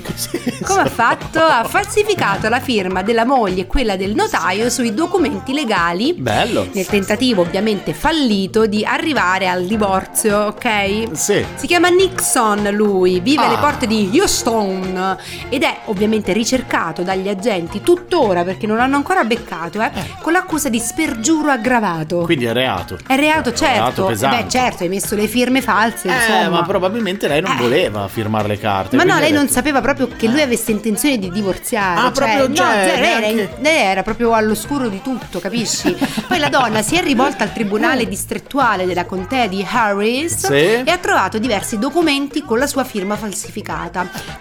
Come 0.63 0.81
ha 0.81 0.85
fatto? 0.89 1.39
Ha 1.39 1.63
falsificato 1.63 2.49
la 2.49 2.59
firma 2.59 3.01
della 3.03 3.25
moglie 3.25 3.61
e 3.61 3.67
quella 3.67 3.95
del 3.95 4.13
notaio 4.15 4.69
sui 4.69 4.93
documenti 4.93 5.53
legali. 5.53 6.13
Bello. 6.13 6.67
Nel 6.71 6.85
tentativo 6.85 7.41
ovviamente 7.41 7.93
fallito 7.93 8.65
di 8.65 8.83
arrivare 8.85 9.47
al 9.47 9.65
divorzio, 9.65 10.37
ok? 10.47 11.03
Sì. 11.13 11.43
Si 11.55 11.67
chiama 11.67 11.89
Nixon 11.89 12.69
lui, 12.73 13.19
vive 13.19 13.46
alle 13.47 13.55
Ah. 13.55 13.59
porte 13.59 13.87
di 13.87 14.09
Houston 14.13 15.17
ed 15.49 15.63
è 15.63 15.77
ovviamente 15.85 16.33
ricercato 16.33 17.01
dagli 17.03 17.27
agenti 17.27 17.81
tuttora 17.81 18.43
perché 18.43 18.67
non 18.67 18.77
l'hanno 18.77 18.95
ancora 18.97 19.23
beccato, 19.23 19.81
eh, 19.81 19.91
con 20.21 20.33
l'accusa 20.33 20.69
di 20.69 20.79
spergiuro 20.79 21.49
aggravato. 21.51 22.19
Quindi 22.19 22.45
è 22.45 22.53
reato. 22.53 22.97
È 23.07 23.15
reato, 23.15 23.49
È 23.49 23.53
certo. 23.53 23.73
reato 23.73 24.05
Eh 24.05 24.11
pesante. 24.11 24.43
Beh, 24.43 24.49
certo, 24.49 24.83
hai 24.83 24.89
messo 24.89 25.15
le 25.15 25.27
firme 25.27 25.61
false, 25.61 26.07
Eh, 26.07 26.13
insomma. 26.13 26.49
ma 26.59 26.63
probabilmente 26.63 27.27
lei 27.27 27.41
non 27.41 27.55
voleva 27.57 28.07
firmare 28.07 28.47
le 28.47 28.57
carte. 28.59 28.95
Ma 28.95 29.03
no, 29.03 29.17
lei 29.19 29.31
non 29.31 29.41
detto- 29.43 29.53
sapeva 29.53 29.81
proprio 29.81 30.07
che 30.15 30.27
lui 30.27 30.41
avesse 30.41 30.71
intenzione 30.71 31.17
di 31.17 31.29
divorziare. 31.31 31.99
Ah, 31.99 32.11
proprio, 32.11 32.47
no, 32.47 32.53
cioè, 32.53 32.83
zero, 32.89 33.01
lei, 33.01 33.09
era, 33.11 33.19
neanche- 33.19 33.49
lei 33.59 33.77
era 33.83 34.03
proprio 34.03 34.33
all'oscuro 34.33 34.87
di 34.89 35.01
tutto, 35.01 35.39
capisci? 35.39 35.95
Poi 36.27 36.39
la 36.39 36.49
donna 36.49 36.81
si 36.81 36.95
è 36.95 37.01
rivolta 37.01 37.43
al 37.43 37.53
tribunale 37.53 38.07
distrettuale 38.07 38.85
della 38.85 39.05
contea 39.05 39.47
di 39.47 39.65
Harris 39.69 40.47
Sì. 40.47 40.53
e 40.53 40.83
ha 40.91 40.97
trovato 40.97 41.37
diversi 41.39 41.77
documenti 41.79 42.43
con 42.43 42.57
la 42.59 42.67
sua 42.67 42.83
firma 42.83 43.15
falsificata. 43.15 43.35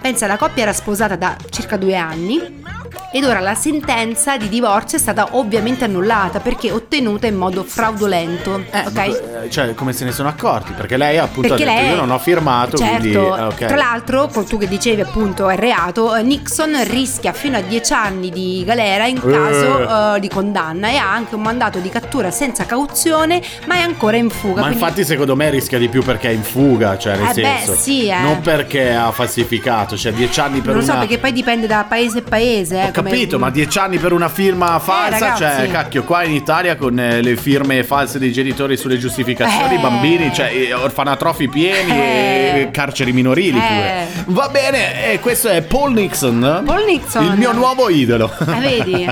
Pensa, 0.00 0.26
la 0.26 0.36
coppia 0.36 0.62
era 0.62 0.72
sposata 0.72 1.16
da 1.16 1.36
circa 1.50 1.76
due 1.76 1.96
anni 1.96 2.62
ed 3.12 3.24
ora 3.24 3.40
la 3.40 3.54
sentenza 3.54 4.36
di 4.36 4.48
divorzio 4.48 4.98
è 4.98 5.00
stata 5.00 5.28
ovviamente 5.32 5.84
annullata 5.84 6.40
perché 6.40 6.70
ottenuta 6.70 7.26
in 7.26 7.36
modo 7.36 7.62
fraudolento. 7.64 8.62
ok? 8.70 8.98
Eh, 9.44 9.50
Cioè, 9.50 9.74
come 9.74 9.92
se 9.92 10.04
ne 10.04 10.12
sono 10.12 10.28
accorti? 10.28 10.72
Perché 10.72 10.96
lei 10.96 11.18
appunto 11.18 11.48
Perché 11.48 11.62
ha 11.64 11.66
detto 11.66 11.80
lei- 11.80 11.90
io 11.90 11.96
non 11.96 12.10
ho 12.10 12.18
firmato, 12.18 12.76
Certo, 12.76 12.96
quindi 12.98 13.14
eh, 13.16 13.18
ok. 13.20 13.64
tra 13.66 13.76
l'altro, 13.76 14.28
con 14.28 14.44
tu 14.46 14.58
che 14.58 14.68
dicevi 14.68 15.00
appunto 15.00 15.48
è 15.48 15.56
reato, 15.56 16.14
eh, 16.14 16.22
Nixon 16.22 16.76
rischia 16.88 17.32
fino 17.32 17.56
a 17.56 17.60
10 17.60 17.92
anni 17.92 18.30
di 18.30 18.62
galera 18.66 19.06
in 19.06 19.16
Eh. 19.18 19.30
caso 19.30 20.14
eh, 20.16 20.20
di 20.20 20.28
condanna 20.28 20.88
e 20.88 20.96
ha 20.96 21.10
anche 21.12 21.34
un 21.34 21.42
mandato 21.42 21.78
di 21.78 21.88
cattura 21.88 22.30
senza 22.30 22.64
cauzione, 22.66 23.40
ma 23.66 23.76
è 23.76 23.80
ancora 23.80 24.16
in 24.16 24.30
fuga. 24.30 24.60
Ma 24.60 24.66
quindi- 24.68 24.80
infatti 24.82 25.04
secondo 25.04 25.36
me 25.36 25.48
rischia 25.50 25.78
di 25.78 25.88
più 25.88 26.02
perché 26.02 26.28
è 26.28 26.32
in 26.32 26.42
fuga, 26.42 26.98
cioè 26.98 27.16
nel 27.16 27.30
Eh 27.30 27.34
beh, 27.40 27.56
senso. 27.64 27.74
sì, 27.80 28.08
eh. 28.08 28.18
Non 28.20 28.40
perché 28.40 28.92
ha 28.94 29.10
falsificato, 29.12 29.96
cioè 29.96 30.12
10 30.12 30.40
anni 30.40 30.60
per 30.60 30.70
non 30.74 30.76
lo 30.78 30.82
so 30.82 30.90
una 30.90 31.00
perché 31.00 31.18
poi 31.18 31.32
dipende 31.32 31.66
da 31.66 31.84
paese 31.88 32.18
a 32.18 32.22
paese. 32.22 32.82
eh, 32.88 32.90
capito, 33.10 33.38
ma 33.38 33.50
10 33.50 33.78
anni 33.78 33.98
per 33.98 34.12
una 34.12 34.28
firma 34.28 34.78
falsa, 34.78 35.18
ragazzi. 35.34 35.42
cioè 35.60 35.70
cacchio, 35.70 36.02
qua 36.04 36.22
in 36.24 36.32
Italia 36.34 36.76
con 36.76 36.98
eh, 36.98 37.20
le 37.22 37.36
firme 37.36 37.82
false 37.84 38.18
dei 38.18 38.32
genitori 38.32 38.76
sulle 38.76 38.98
giustificazioni, 38.98 39.74
Eh. 39.74 39.78
i 39.78 39.80
bambini, 39.80 40.32
cioè 40.32 40.50
eh, 40.52 40.72
orfanatrofi 40.72 41.48
pieni 41.48 41.90
Eh. 41.92 42.60
e 42.62 42.70
carceri 42.70 43.12
minorili 43.12 43.58
Eh. 43.58 44.06
pure. 44.24 44.34
Va 44.34 44.48
bene, 44.48 45.12
e 45.12 45.20
questo 45.20 45.48
è 45.48 45.62
Paul 45.62 45.92
Nixon. 45.92 46.62
Paul 46.64 46.84
Nixon. 46.84 47.24
Il 47.24 47.36
mio 47.36 47.52
nuovo 47.52 47.88
idolo. 47.88 48.30
Ah, 48.38 48.58
vedi? 48.60 49.08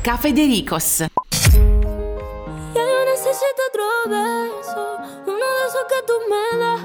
Ca 0.00 0.16
Federicos. 0.16 1.04
Ya 2.74 2.80
yo 2.80 3.04
necesito 3.04 3.60
otro 3.68 3.84
beso, 4.08 4.82
uno 5.26 5.46
de 5.56 5.64
esos 5.68 5.84
que 5.88 6.00
tú 6.06 6.14
me 6.30 6.58
das. 6.58 6.80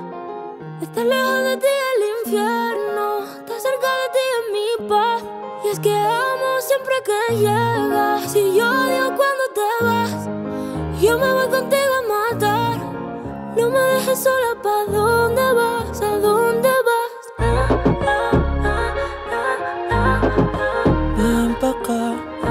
Estar 0.82 1.06
lejos 1.06 1.40
de 1.44 1.58
ti 1.58 1.74
el 1.94 2.02
infierno, 2.20 3.24
estar 3.40 3.60
cerca 3.60 3.90
de 4.00 4.08
ti 4.14 4.24
es 4.36 4.44
mi 4.54 4.88
paz. 4.88 5.24
Y 5.68 5.70
es 5.70 5.80
que 5.82 5.94
amo 5.94 6.62
siempre 6.62 6.94
que 7.04 7.36
llegas. 7.40 8.32
Si 8.32 8.56
yo 8.56 8.70
odio 8.70 9.14
cuando 9.18 9.44
te 9.54 9.84
vas, 9.84 10.30
yo 11.02 11.20
me 11.20 11.30
voy 11.34 11.48
contigo 11.50 11.94
a 12.00 12.32
matar. 12.32 12.78
No 13.58 13.70
me 13.70 13.80
dejes 13.80 14.24
sola, 14.24 14.56
¿pa' 14.64 14.86
dónde 14.90 15.42
vas? 15.52 16.02
¿A 16.02 16.20
dónde 16.20 16.70
vas? 16.88 17.12
Ven 21.18 21.56
pa' 21.60 21.70
acá. 21.72 22.16
¿A 22.44 22.50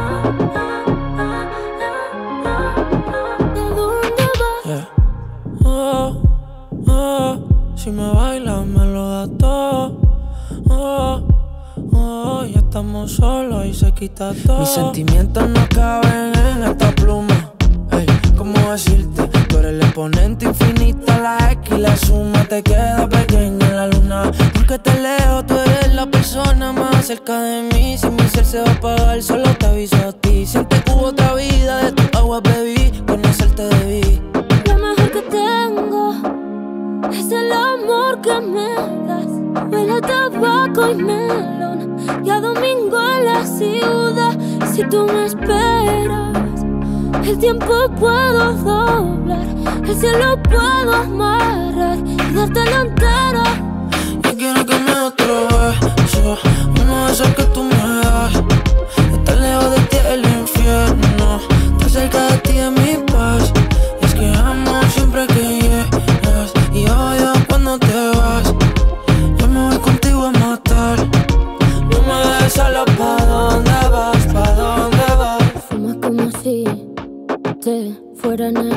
dónde 3.77 4.27
vas? 4.41 4.89
Oh, 5.65 6.23
oh, 6.87 7.39
si 7.77 7.91
me 7.91 8.13
bailas 8.13 8.67
me 8.67 8.85
lo 8.85 9.09
da 9.09 9.27
todo. 9.39 10.01
Oh, 10.69 11.23
oh, 11.95 12.45
estamos 12.77 13.13
solos 13.13 13.65
y 13.65 13.73
se 13.73 13.91
quita 13.93 14.35
todo. 14.47 14.61
Mis 14.61 14.69
sentimientos 14.69 15.49
no 15.49 15.67
caben 15.75 16.33
en 16.35 16.63
esta 16.63 16.95
pluma. 16.95 17.55
Ey, 17.91 18.07
¿cómo 18.37 18.53
decirte? 18.71 19.23
Tú 19.49 19.57
eres 19.57 19.73
el 19.73 19.81
exponente 19.81 20.45
infinito, 20.45 21.07
la 21.07 21.53
X 21.53 21.73
y 21.75 21.81
la 21.81 21.97
suma 21.97 22.45
te 22.45 22.63
queda 22.63 23.09
pequeña 23.09 23.67
en 23.67 23.77
la 23.77 23.87
luna. 23.87 24.31
Porque 24.53 24.79
te 24.79 24.93
leo, 25.01 25.43
tú 25.47 25.55
eres 25.59 25.95
la 25.95 26.05
persona 26.05 26.71
más 26.73 27.07
cerca 27.07 27.41
de 27.41 27.63
mí. 27.63 27.97
Si 27.97 28.11
mi 28.11 28.29
ser 28.29 28.45
se 28.45 28.61
va 28.61 28.69
a 28.69 28.73
apagar, 28.73 29.23
solo 29.23 29.55
te 29.55 29.65
aviso 29.65 29.97
a 29.97 30.13
ti. 30.13 30.45
Siente 30.45 30.79
que 30.83 30.93
hubo 30.93 31.07
otra 31.07 31.33
vida, 31.33 31.83
de 31.83 31.93
tu 31.93 32.19
agua 32.19 32.43
bebí, 32.43 32.93
conocerte 33.07 33.63
debí. 33.63 34.21
Lo 34.67 34.75
mejor 34.75 35.11
que 35.13 35.23
tengo 35.23 35.76
es 37.13 37.31
el 37.31 37.53
amor 37.53 38.21
que 38.21 38.41
me 38.41 38.75
das. 39.07 39.27
Huele 39.71 40.01
tabaco 40.01 40.91
y 40.91 40.95
melón 40.95 41.97
y 42.25 42.31
a 42.31 42.41
domingo 42.41 42.99
en 42.99 43.25
la 43.25 43.45
ciudad. 43.45 44.37
Si 44.73 44.83
tú 44.85 45.07
me 45.07 45.27
esperas, 45.27 46.65
el 47.25 47.39
tiempo 47.39 47.89
puedo 47.99 48.53
doblar, 48.55 49.47
el 49.87 49.97
cielo 49.97 50.39
puedo 50.43 50.95
amarrar 50.95 51.99
y 51.99 52.35
dártelo 52.35 52.81
entero. 52.83 53.43
Yo 54.23 54.37
quiero 54.37 54.67
que 54.67 54.79
me 54.79 54.93
otro 54.93 55.49
beso, 55.97 56.39
uno 56.81 57.07
de 57.07 57.13
esos 57.13 57.29
que 57.29 57.45
tú 57.45 57.63
me 57.63 57.77
das. 57.77 58.35
Estar 59.13 59.37
lejos 59.39 59.71
de 59.71 59.81
ti 59.91 59.97
el 60.13 60.25
infierno, 60.41 61.41
estar 61.73 61.91
cerca 61.91 62.27
de 62.29 62.39
ti 62.39 62.59
es 62.59 62.71
mi 62.73 62.97
paz. 63.13 63.53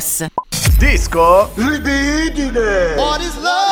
Federicos. 0.00 0.78
Disco? 0.78 1.50
Libidine. 1.56 2.96
What 2.96 3.20
is 3.20 3.36
love? 3.42 3.67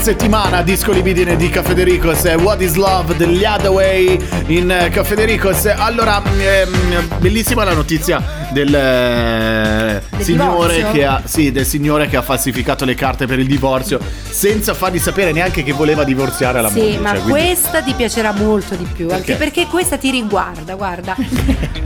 Settimana, 0.00 0.62
disco 0.62 0.92
libidine 0.92 1.36
di 1.36 1.48
Cafedericos, 1.50 2.24
eh, 2.24 2.34
What 2.34 2.62
is 2.62 2.74
Love 2.74 3.16
degli 3.16 3.44
Hathaway 3.44 4.18
in 4.46 4.70
eh, 4.70 4.88
Cafedericos. 4.88 5.66
Allora, 5.66 6.22
ehm, 6.38 7.08
bellissima 7.18 7.64
la 7.64 7.74
notizia 7.74 8.22
del, 8.50 8.74
eh, 8.74 10.02
signore 10.22 10.90
che 10.90 11.04
ha, 11.04 11.20
sì, 11.24 11.52
del 11.52 11.66
signore 11.66 12.08
che 12.08 12.16
ha 12.16 12.22
falsificato 12.22 12.84
le 12.84 12.94
carte 12.94 13.26
per 13.26 13.38
il 13.38 13.46
divorzio 13.46 14.00
senza 14.28 14.72
fargli 14.74 14.98
sapere 14.98 15.32
neanche 15.32 15.62
che 15.62 15.72
voleva 15.72 16.02
divorziare 16.04 16.60
la 16.62 16.70
Sì, 16.70 16.78
moglie. 16.80 16.98
ma 16.98 17.08
cioè, 17.10 17.20
quindi- 17.20 17.30
questa 17.42 17.82
ti 17.82 17.92
piacerà 17.94 18.32
molto 18.32 18.74
di 18.76 18.86
più, 18.92 19.08
anche 19.10 19.34
Perché? 19.34 19.36
perché 19.36 19.66
questa 19.66 19.96
ti 19.98 20.10
riguarda, 20.10 20.74
guarda. 20.76 21.14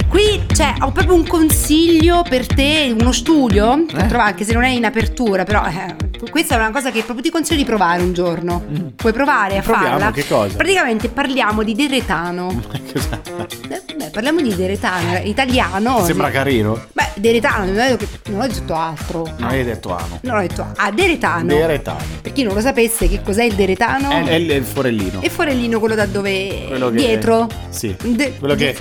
Qui 0.09 0.45
c'è, 0.53 0.75
ho 0.81 0.93
proprio 0.93 1.15
un 1.17 1.27
consiglio 1.27 2.23
per 2.29 2.47
te, 2.47 2.95
uno 2.99 3.11
studio, 3.13 3.85
Eh? 3.89 4.07
trova- 4.07 4.25
anche 4.27 4.45
se 4.45 4.53
non 4.53 4.63
è 4.63 4.69
in 4.69 4.85
apertura, 4.85 5.43
però 5.45 5.65
eh, 5.67 6.04
questa 6.35 6.57
è 6.57 6.59
una 6.59 6.73
cosa 6.73 6.91
che 6.91 7.03
proprio 7.03 7.23
ti 7.23 7.31
consiglio 7.31 7.59
di 7.59 7.65
provare 7.65 8.03
un 8.03 8.13
giorno. 8.13 8.65
Puoi 8.97 9.13
provare 9.13 9.57
a 9.57 9.61
Mm. 9.61 9.63
Proviamo, 9.63 9.89
farla? 9.99 10.11
che 10.11 10.27
cosa? 10.27 10.57
Praticamente 10.57 11.09
parliamo 11.09 11.63
di 11.63 11.75
deretano. 11.77 12.61
Eh, 13.67 13.83
Beh, 13.97 14.11
parliamo 14.11 14.41
di 14.41 14.55
deretano, 14.55 15.19
italiano. 15.23 16.05
Sembra 16.05 16.27
sì. 16.27 16.33
carino. 16.33 16.81
Beh, 16.93 17.11
deretano, 17.17 17.65
non 17.73 17.77
ho, 17.93 17.97
non 18.31 18.41
ho 18.41 18.47
detto 18.47 18.75
altro. 18.75 19.33
Non 19.39 19.49
hai 19.49 19.65
detto 19.65 19.97
amo. 19.97 20.19
Non 20.23 20.37
ho 20.37 20.41
detto 20.41 20.67
ah, 20.77 20.91
deretano. 20.91 21.47
Deretano. 21.47 21.99
Per 22.21 22.33
chi 22.33 22.43
non 22.43 22.55
lo 22.55 22.61
sapesse, 22.61 23.09
che 23.09 23.23
cos'è 23.23 23.45
il 23.45 23.55
deretano? 23.55 24.11
È, 24.11 24.25
è 24.25 24.35
il, 24.35 24.51
è 24.51 24.55
il 24.55 24.65
forellino. 24.65 25.21
E 25.23 25.29
forellino 25.31 25.79
quello 25.79 25.95
da 25.95 26.07
dove 26.07 26.65
Quello 26.69 26.91
dietro. 26.91 27.49
Sì. 27.71 27.95
De- 28.03 28.37
Quello 28.39 28.55
che- 28.55 28.75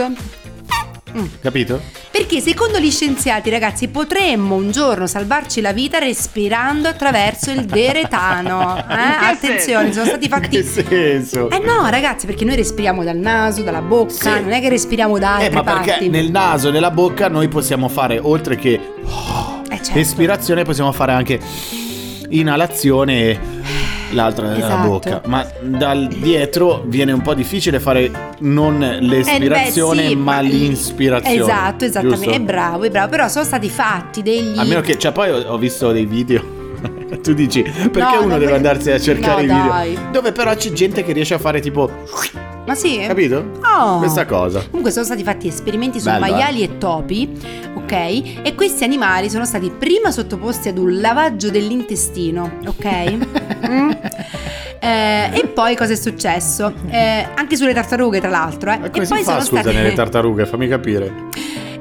giusto? 1.14 1.38
Capito? 1.42 1.82
Perché 2.12 2.40
secondo 2.42 2.80
gli 2.80 2.92
scienziati, 2.92 3.50
ragazzi, 3.50 3.88
potremmo 3.88 4.56
un 4.56 4.72
giorno 4.72 5.08
salvarci 5.08 5.62
la 5.62 5.72
vita 5.74 5.98
respirando 6.00 6.88
attraverso 6.88 7.52
il 7.52 7.66
deretano. 7.66 8.76
Eh? 8.94 9.26
Attenzione, 9.26 9.92
sono 9.94 10.06
stati 10.06 10.28
Che 10.28 10.30
fatti. 10.30 10.64
senso? 10.64 11.50
Eh 11.50 11.60
no, 11.60 11.88
ragazzi, 11.90 12.26
perché 12.26 12.46
noi 12.46 12.56
respiriamo 12.56 13.04
dal 13.04 13.18
naso, 13.18 13.62
dalla 13.64 13.82
bocca, 13.82 14.12
Sì. 14.14 14.42
non 14.42 14.52
è 14.52 14.62
che 14.62 14.70
respiriamo 14.70 15.18
da 15.18 15.36
altre 15.36 15.48
Eh, 15.48 15.52
ma 15.54 15.64
perché 15.64 15.90
parti. 15.92 16.10
nel 16.10 16.30
naso 16.32 16.70
e 16.70 16.72
nella 16.72 16.92
bocca 16.92 17.28
noi 17.30 17.48
possiamo 17.48 17.88
fare, 17.90 18.20
oltre 18.22 18.56
che 18.56 18.74
Eh, 18.74 19.76
certo. 19.84 19.98
espirazione, 20.00 20.64
possiamo 20.64 20.92
fare 20.92 21.12
anche 21.14 21.40
inalazione 22.30 23.53
l'altra 24.14 24.48
nella 24.48 24.66
Esatto. 24.66 24.88
bocca. 24.88 25.22
Ma 25.26 25.46
dal 25.62 26.08
dietro 26.08 26.84
viene 26.86 27.12
un 27.12 27.22
po' 27.22 27.34
difficile 27.34 27.80
fare 27.80 28.12
non 28.40 28.80
l'espirazione, 29.02 30.06
Eh, 30.06 30.08
sì, 30.10 30.16
ma 30.16 30.40
l'inspirazione. 30.42 31.36
Esatto, 31.42 31.86
esattamente. 31.86 32.26
giusto? 32.26 32.40
È 32.40 32.42
bravo, 32.42 32.84
è 32.84 32.90
bravo. 32.90 33.10
Però 33.10 33.28
sono 33.28 33.46
stati 33.46 33.70
fatti 33.70 34.22
degli. 34.22 34.58
A 34.58 34.64
meno 34.64 34.82
che, 34.82 34.98
cioè, 34.98 35.12
poi 35.12 35.32
ho, 35.32 35.58
visto 35.58 35.92
dei 35.92 36.06
video. 36.06 36.62
tu 37.22 37.34
dici, 37.34 37.62
perché 37.62 38.00
No, 38.16 38.22
uno 38.24 38.34
no, 38.34 38.38
deve 38.38 38.56
andarsi 38.56 38.92
a 38.92 39.00
cercare 39.00 39.46
no, 39.46 39.54
i 39.54 39.56
video? 39.56 39.72
dai. 39.72 39.98
Dove 40.12 40.32
però 40.32 40.54
c'è 40.56 40.72
gente 40.72 41.04
che 41.04 41.14
riesce 41.14 41.34
a 41.34 41.40
fare 41.40 41.60
tipo. 41.62 41.90
Ma 42.66 42.76
sì. 42.76 43.04
Capito? 43.06 43.52
Oh. 43.62 44.00
Questa 44.00 44.26
cosa. 44.26 44.64
Comunque 44.66 44.92
sono 44.92 45.06
stati 45.06 45.24
fatti 45.24 45.48
esperimenti 45.48 46.00
su 46.00 46.06
Bello, 46.06 46.26
eh. 46.26 46.32
maiali 46.32 46.64
e 46.64 46.78
topi, 46.78 47.30
ok? 47.76 47.92
E 48.42 48.54
questi 48.56 48.84
animali 48.84 49.30
sono 49.30 49.46
stati 49.46 49.70
prima 49.70 50.12
sottoposti 50.12 50.70
ad 50.70 50.78
un 50.78 51.00
lavaggio 51.00 51.50
dell'intestino, 51.50 52.60
ok? 52.66 53.52
Mm. 53.64 53.92
Eh, 54.84 55.40
e 55.40 55.48
poi 55.48 55.74
cosa 55.78 55.94
è 55.94 55.96
successo? 55.96 56.74
Eh, 56.90 57.26
anche 57.34 57.56
sulle 57.56 57.74
tartarughe, 57.74 58.20
tra 58.20 58.30
l'altro, 58.30 58.72
eh. 58.72 58.78
Ma 58.78 58.86
e 58.88 58.90
come 58.90 59.08
poi 59.08 59.20
si 59.20 59.24
fa, 59.24 59.32
sono 59.32 59.44
scusa, 59.46 59.62
state... 59.62 59.76
nelle 59.78 59.94
tartarughe? 59.96 60.46
Fammi 60.46 60.68
capire. 60.68 61.14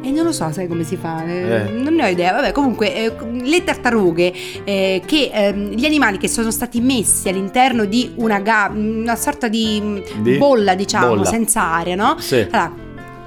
E 0.05 0.11
non 0.11 0.25
lo 0.25 0.33
so, 0.33 0.51
sai 0.53 0.67
come 0.67 0.83
si 0.85 0.97
fa, 0.97 1.25
eh, 1.25 1.67
Eh. 1.67 1.71
non 1.71 1.95
ne 1.95 2.05
ho 2.05 2.09
idea. 2.09 2.33
Vabbè, 2.33 2.51
comunque, 2.53 2.95
eh, 2.95 3.13
le 3.43 3.63
tartarughe, 3.63 4.33
eh, 4.65 5.01
che 5.07 5.31
ehm, 5.33 5.71
gli 5.71 5.85
animali 5.85 6.19
che 6.19 6.27
sono 6.29 6.51
stati 6.51 6.81
messi 6.81 7.29
all'interno 7.29 7.85
di 7.85 8.13
una, 8.17 8.41
ga- 8.41 8.71
una 8.75 9.15
sorta 9.17 9.47
di, 9.49 10.03
Di? 10.21 10.37
bolla, 10.39 10.75
diciamo, 10.75 11.09
Bolla. 11.09 11.25
senza 11.25 11.63
aria, 11.63 11.95
no? 11.95 12.17
Sì. 12.19 12.47
Allora, 12.51 12.73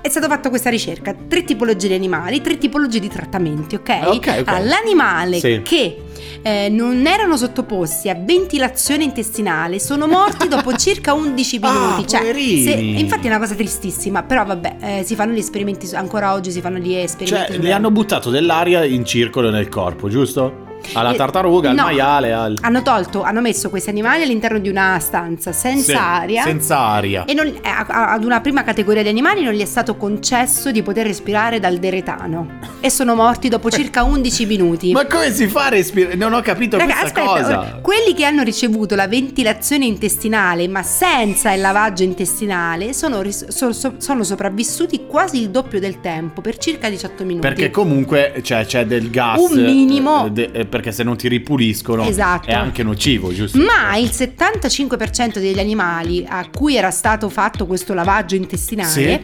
è 0.05 0.09
stata 0.09 0.27
fatta 0.27 0.49
questa 0.49 0.69
ricerca, 0.69 1.15
tre 1.27 1.43
tipologie 1.43 1.87
di 1.87 1.95
animali, 1.95 2.39
tre 2.39 2.59
tipologie 2.59 2.99
di 2.99 3.07
trattamenti, 3.07 3.73
ok? 3.73 3.89
Ok, 4.05 4.13
ok. 4.13 4.27
Allora, 4.45 4.59
l'animale 4.59 5.39
Sì. 5.39 5.61
che 5.63 5.97
eh, 6.43 6.69
non 6.69 7.07
erano 7.07 7.35
sottoposti 7.37 8.07
a 8.09 8.13
ventilazione 8.15 9.03
intestinale 9.03 9.79
sono 9.79 10.05
morti 10.05 10.47
dopo 10.47 10.73
circa 10.77 11.13
11 11.13 11.57
Ah, 11.61 11.71
minuti. 11.71 12.07
cioè, 12.07 12.19
poverini. 12.19 12.61
se- 12.63 12.73
infatti 12.73 13.25
è 13.25 13.29
una 13.31 13.39
cosa 13.39 13.55
tristissima, 13.55 14.21
però 14.21 14.45
vabbè, 14.45 14.75
eh, 14.79 15.03
si 15.03 15.15
fanno 15.15 15.33
gli 15.33 15.39
esperimenti, 15.39 15.89
ancora 15.95 16.33
oggi 16.33 16.51
si 16.51 16.61
fanno 16.61 16.77
gli 16.77 16.93
esperimenti. 16.93 17.53
Cioè, 17.53 17.61
le 17.61 17.71
hanno 17.71 17.89
buttato 17.89 18.29
dell'aria 18.29 18.83
in 18.85 19.05
circolo 19.05 19.49
nel 19.49 19.69
corpo, 19.69 20.07
giusto? 20.07 20.64
Alla 20.93 21.11
Eh, 21.11 21.15
tartaruga, 21.15 21.69
al 21.69 21.75
no. 21.75 21.83
maiale, 21.83 22.33
al. 22.33 22.57
Hanno 22.61 22.81
tolto, 22.81 23.23
hanno 23.23 23.41
messo 23.41 23.69
questi 23.69 23.89
animali 23.89 24.23
all'interno 24.23 24.59
di 24.59 24.69
una 24.69 24.97
stanza 24.99 25.51
senza 25.51 25.83
Sì, 25.91 25.97
aria. 25.97 26.43
Senza 26.43 26.77
aria. 26.79 27.25
E 27.25 27.33
non- 27.33 27.47
eh, 27.47 27.59
ad 27.87 28.23
una 28.23 28.41
prima 28.41 28.63
categoria 28.63 29.01
di 29.03 29.09
animali 29.09 29.43
non 29.43 29.53
gli 29.53 29.61
è 29.61 29.65
stato 29.65 29.95
concesso 29.95 30.71
di 30.71 30.81
poter 30.83 31.05
respirare 31.07 31.59
dal 31.59 31.77
deretano. 31.77 32.59
E 32.79 32.89
sono 32.89 33.15
morti 33.15 33.49
dopo 33.49 33.69
circa 33.71 34.03
11 34.03 34.45
minuti. 34.45 34.91
Ma 34.91 35.05
come 35.05 35.31
si 35.31 35.47
fa 35.47 35.65
a 35.65 35.69
respirare? 35.69 36.15
Non 36.15 36.33
ho 36.33 36.41
capito 36.41 36.77
Raga, 36.77 36.99
questa 36.99 37.21
aspetta, 37.21 37.41
cosa. 37.41 37.59
ora, 37.59 37.79
quelli 37.81 38.13
che 38.13 38.25
hanno 38.25 38.43
ricevuto 38.43 38.95
la 38.95 39.07
ventilazione 39.07 39.85
intestinale 39.85 40.67
ma 40.67 40.83
senza 40.83 41.51
il 41.53 41.61
lavaggio 41.61 42.03
intestinale 42.03 42.93
sono, 42.93 43.21
so- 43.29 43.71
so- 43.73 43.93
sono 43.97 44.23
sopravvissuti 44.23 45.05
quasi 45.07 45.41
il 45.41 45.49
doppio 45.49 45.79
del 45.79 45.99
tempo, 46.01 46.41
per 46.41 46.57
circa 46.57 46.89
18 46.89 47.23
minuti. 47.23 47.47
Perché 47.47 47.69
comunque 47.69 48.39
cioè, 48.43 48.65
c'è 48.65 48.85
del 48.85 49.09
gas. 49.09 49.39
Un 49.39 49.61
minimo. 49.63 50.25
eh, 50.27 50.31
de- 50.31 50.51
perché 50.75 50.91
se 50.91 51.03
non 51.03 51.15
ti 51.15 51.29
ripuliscono 51.29 52.03
Esatto. 52.03 52.47
è 52.49 52.53
anche 52.53 52.83
nocivo, 52.83 53.31
giusto? 53.33 53.57
Ma 53.57 53.95
il 53.95 54.09
75% 54.11 55.39
degli 55.39 55.57
animali 55.59 56.25
a 56.27 56.45
cui 56.53 56.75
era 56.75 56.91
stato 56.91 57.29
fatto 57.29 57.65
questo 57.65 57.93
lavaggio 57.93 58.35
intestinale 58.35 58.89
Sì. 58.91 59.19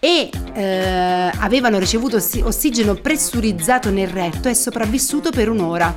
e 0.00 0.30
eh, 0.54 1.30
avevano 1.40 1.78
ricevuto 1.78 2.16
ossi- 2.16 2.40
ossigeno 2.40 2.94
pressurizzato 2.94 3.90
nel 3.90 4.08
retto 4.08 4.48
è 4.48 4.54
sopravvissuto 4.54 5.28
per 5.30 5.50
un'ora, 5.50 5.94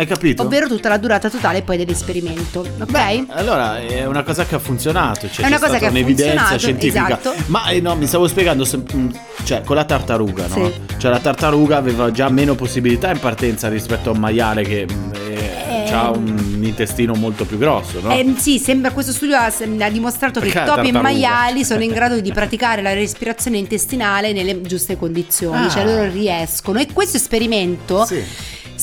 Hai 0.00 0.06
capito? 0.06 0.42
ovvero 0.44 0.66
tutta 0.66 0.88
la 0.88 0.96
durata 0.96 1.28
totale 1.28 1.60
poi 1.60 1.76
dell'esperimento, 1.76 2.60
ok? 2.80 3.24
Allora 3.28 3.78
è 3.80 4.06
una 4.06 4.22
cosa 4.22 4.46
che 4.46 4.54
ha 4.54 4.58
funzionato, 4.58 5.28
cioè 5.30 5.44
È 5.44 5.48
una 5.48 5.56
c'è 5.56 5.62
cosa 5.62 5.66
stata 5.66 5.78
che 5.78 5.86
ha 5.86 5.90
un'evidenza 5.90 6.30
funzionato, 6.32 6.58
scientifica. 6.58 7.06
esatto. 7.06 7.34
Ma 7.46 7.68
eh, 7.68 7.80
no, 7.80 7.94
mi 7.96 8.06
stavo 8.06 8.26
spiegando, 8.26 8.64
mh, 8.64 9.08
cioè 9.44 9.60
con 9.60 9.76
la 9.76 9.84
tartaruga, 9.84 10.46
no? 10.46 10.54
Sì. 10.54 10.72
Cioè 10.96 11.10
la 11.10 11.18
tartaruga 11.18 11.76
aveva 11.76 12.10
già 12.10 12.30
meno 12.30 12.54
possibilità 12.54 13.10
in 13.10 13.18
partenza 13.18 13.68
rispetto 13.68 14.08
a 14.08 14.12
un 14.14 14.20
maiale 14.20 14.62
che 14.62 14.86
mh, 14.86 15.12
Eh. 15.28 15.92
ha 15.92 16.08
un 16.10 16.60
intestino 16.62 17.14
molto 17.14 17.44
più 17.44 17.58
grosso, 17.58 18.00
no? 18.00 18.10
Eh, 18.12 18.34
sì, 18.38 18.58
sembra 18.58 18.92
questo 18.92 19.12
studio 19.12 19.36
ha, 19.36 19.46
ha 19.52 19.90
dimostrato 19.90 20.40
che 20.40 20.50
Perché 20.50 20.66
topi 20.70 20.88
e 20.88 20.92
maiali 20.92 21.62
sono 21.64 21.82
in 21.82 21.90
grado 21.92 22.18
di 22.20 22.32
praticare 22.32 22.80
la 22.80 22.94
respirazione 22.94 23.58
intestinale 23.58 24.32
nelle 24.32 24.62
giuste 24.62 24.96
condizioni, 24.96 25.66
Ah. 25.66 25.68
cioè 25.68 25.84
loro 25.84 26.08
riescono. 26.10 26.78
E 26.78 26.86
questo 26.90 27.18
esperimento 27.18 28.06
Sì. 28.06 28.22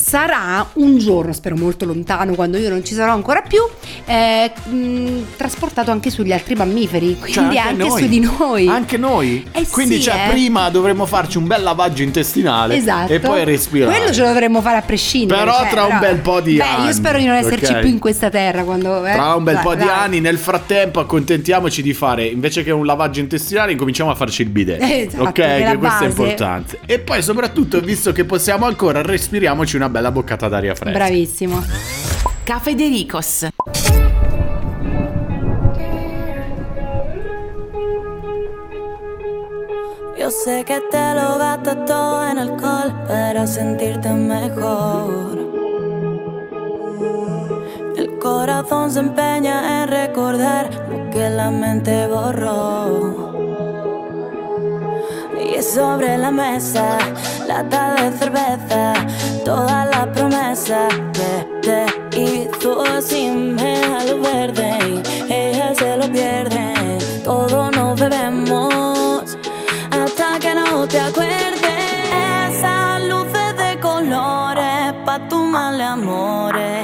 Sarà 0.08 0.66
un 0.74 0.96
giorno, 0.98 1.32
spero 1.34 1.54
molto 1.56 1.84
lontano, 1.84 2.34
quando 2.34 2.56
io 2.56 2.70
non 2.70 2.82
ci 2.84 2.94
sarò 2.94 3.12
ancora 3.12 3.42
più, 3.42 3.60
eh, 4.06 4.50
mh, 4.70 5.36
trasportato 5.36 5.90
anche 5.90 6.08
sugli 6.10 6.32
altri 6.32 6.54
mammiferi, 6.54 7.18
quindi 7.18 7.32
Cioè, 7.32 7.56
anche, 7.58 7.74
noi. 7.84 8.00
su 8.02 8.08
di 8.08 8.20
noi. 8.20 8.66
Anche 8.68 8.96
noi? 8.96 9.46
Eh 9.52 9.66
Quindi 9.68 9.96
sì, 9.96 10.02
cioè 10.04 10.26
eh. 10.26 10.30
prima 10.30 10.70
dovremmo 10.70 11.04
farci 11.04 11.36
un 11.36 11.46
bel 11.46 11.62
lavaggio 11.62 12.02
intestinale 12.02 12.76
Esatto. 12.76 13.12
e 13.12 13.20
poi 13.20 13.44
respirare. 13.44 13.94
Quello 13.98 14.12
ce 14.12 14.20
lo 14.22 14.28
dovremmo 14.28 14.60
fare 14.62 14.78
a 14.78 14.82
prescindere. 14.82 15.40
Però 15.44 15.58
cioè, 15.58 15.68
tra 15.68 15.84
un 15.84 15.98
bel 15.98 16.16
po' 16.20 16.40
di 16.40 16.56
beh, 16.56 16.62
anni, 16.62 16.86
io 16.86 16.92
spero 16.92 17.18
di 17.18 17.24
non 17.26 17.34
esserci 17.36 17.72
ok? 17.72 17.80
più 17.80 17.88
in 17.90 17.98
questa 17.98 18.30
terra 18.30 18.62
quando. 18.64 19.04
eh. 19.04 19.12
Tra 19.12 19.34
un 19.34 19.44
bel 19.44 19.54
Dai, 19.56 19.62
po' 19.62 19.74
di 19.74 19.84
dai. 19.84 19.88
anni, 19.94 20.20
nel 20.20 20.38
frattempo 20.38 21.00
accontentiamoci 21.00 21.82
di 21.82 21.92
fare, 21.92 22.24
invece 22.24 22.62
che 22.64 22.70
un 22.70 22.86
lavaggio 22.86 23.20
intestinale, 23.20 23.72
incominciamo 23.72 24.10
a 24.10 24.14
farci 24.14 24.40
il 24.42 24.48
bidet. 24.48 24.80
Esatto, 25.08 25.22
ok, 25.24 25.32
che 25.32 25.56
è 25.64 25.76
questo 25.78 26.04
è 26.04 26.08
base. 26.08 26.22
importante. 26.22 26.78
E 26.86 26.98
poi 26.98 27.22
soprattutto, 27.22 27.78
visto 27.80 28.12
che 28.12 28.24
possiamo 28.24 28.64
ancora, 28.66 29.02
respiriamoci 29.02 29.76
una 29.76 29.88
bella 29.88 29.96
boccata 30.10 30.48
d'aria 30.48 30.74
fresca. 30.74 30.98
Bravissimo. 30.98 31.62
Caffè 32.44 32.74
De 32.74 32.88
Ricos. 32.88 33.46
Yo 40.18 40.30
sé 40.30 40.64
que 40.64 40.80
te 40.90 41.14
lo 41.14 41.38
gastas 41.38 41.84
todo 41.86 42.26
en 42.26 42.38
alcohol 42.38 42.92
para 43.06 43.46
sentirte 43.46 44.10
mejor. 44.10 45.38
El 47.96 48.18
corazón 48.18 48.90
se 48.90 49.00
empeña 49.00 49.82
en 49.82 49.88
recordar 49.88 50.70
lo 50.90 51.10
que 51.10 51.30
la 51.30 51.50
mente 51.50 52.06
borró. 52.08 53.37
Y 55.48 55.62
sobre 55.62 56.18
la 56.18 56.30
mesa, 56.30 56.98
lata 57.46 57.94
de 57.94 58.18
cerveza, 58.18 58.92
toda 59.44 59.86
la 59.86 60.12
promesa 60.12 60.88
que 61.12 61.32
te 61.62 62.20
hizo 62.20 62.82
así 62.84 63.28
me 63.30 63.82
a 63.96 64.04
lo 64.04 64.20
verde. 64.20 65.02
y 65.28 65.32
Ella 65.32 65.74
se 65.74 65.96
lo 65.96 66.06
pierde, 66.12 66.74
todo 67.24 67.70
nos 67.70 67.98
bebemos 67.98 69.38
hasta 69.90 70.38
que 70.38 70.54
no 70.54 70.86
te 70.86 71.00
acuerdes. 71.00 71.78
Esa 72.50 72.98
luz 73.00 73.26
a 75.18 75.28
tu 75.28 75.38
male 75.42 75.82
amore. 75.82 76.77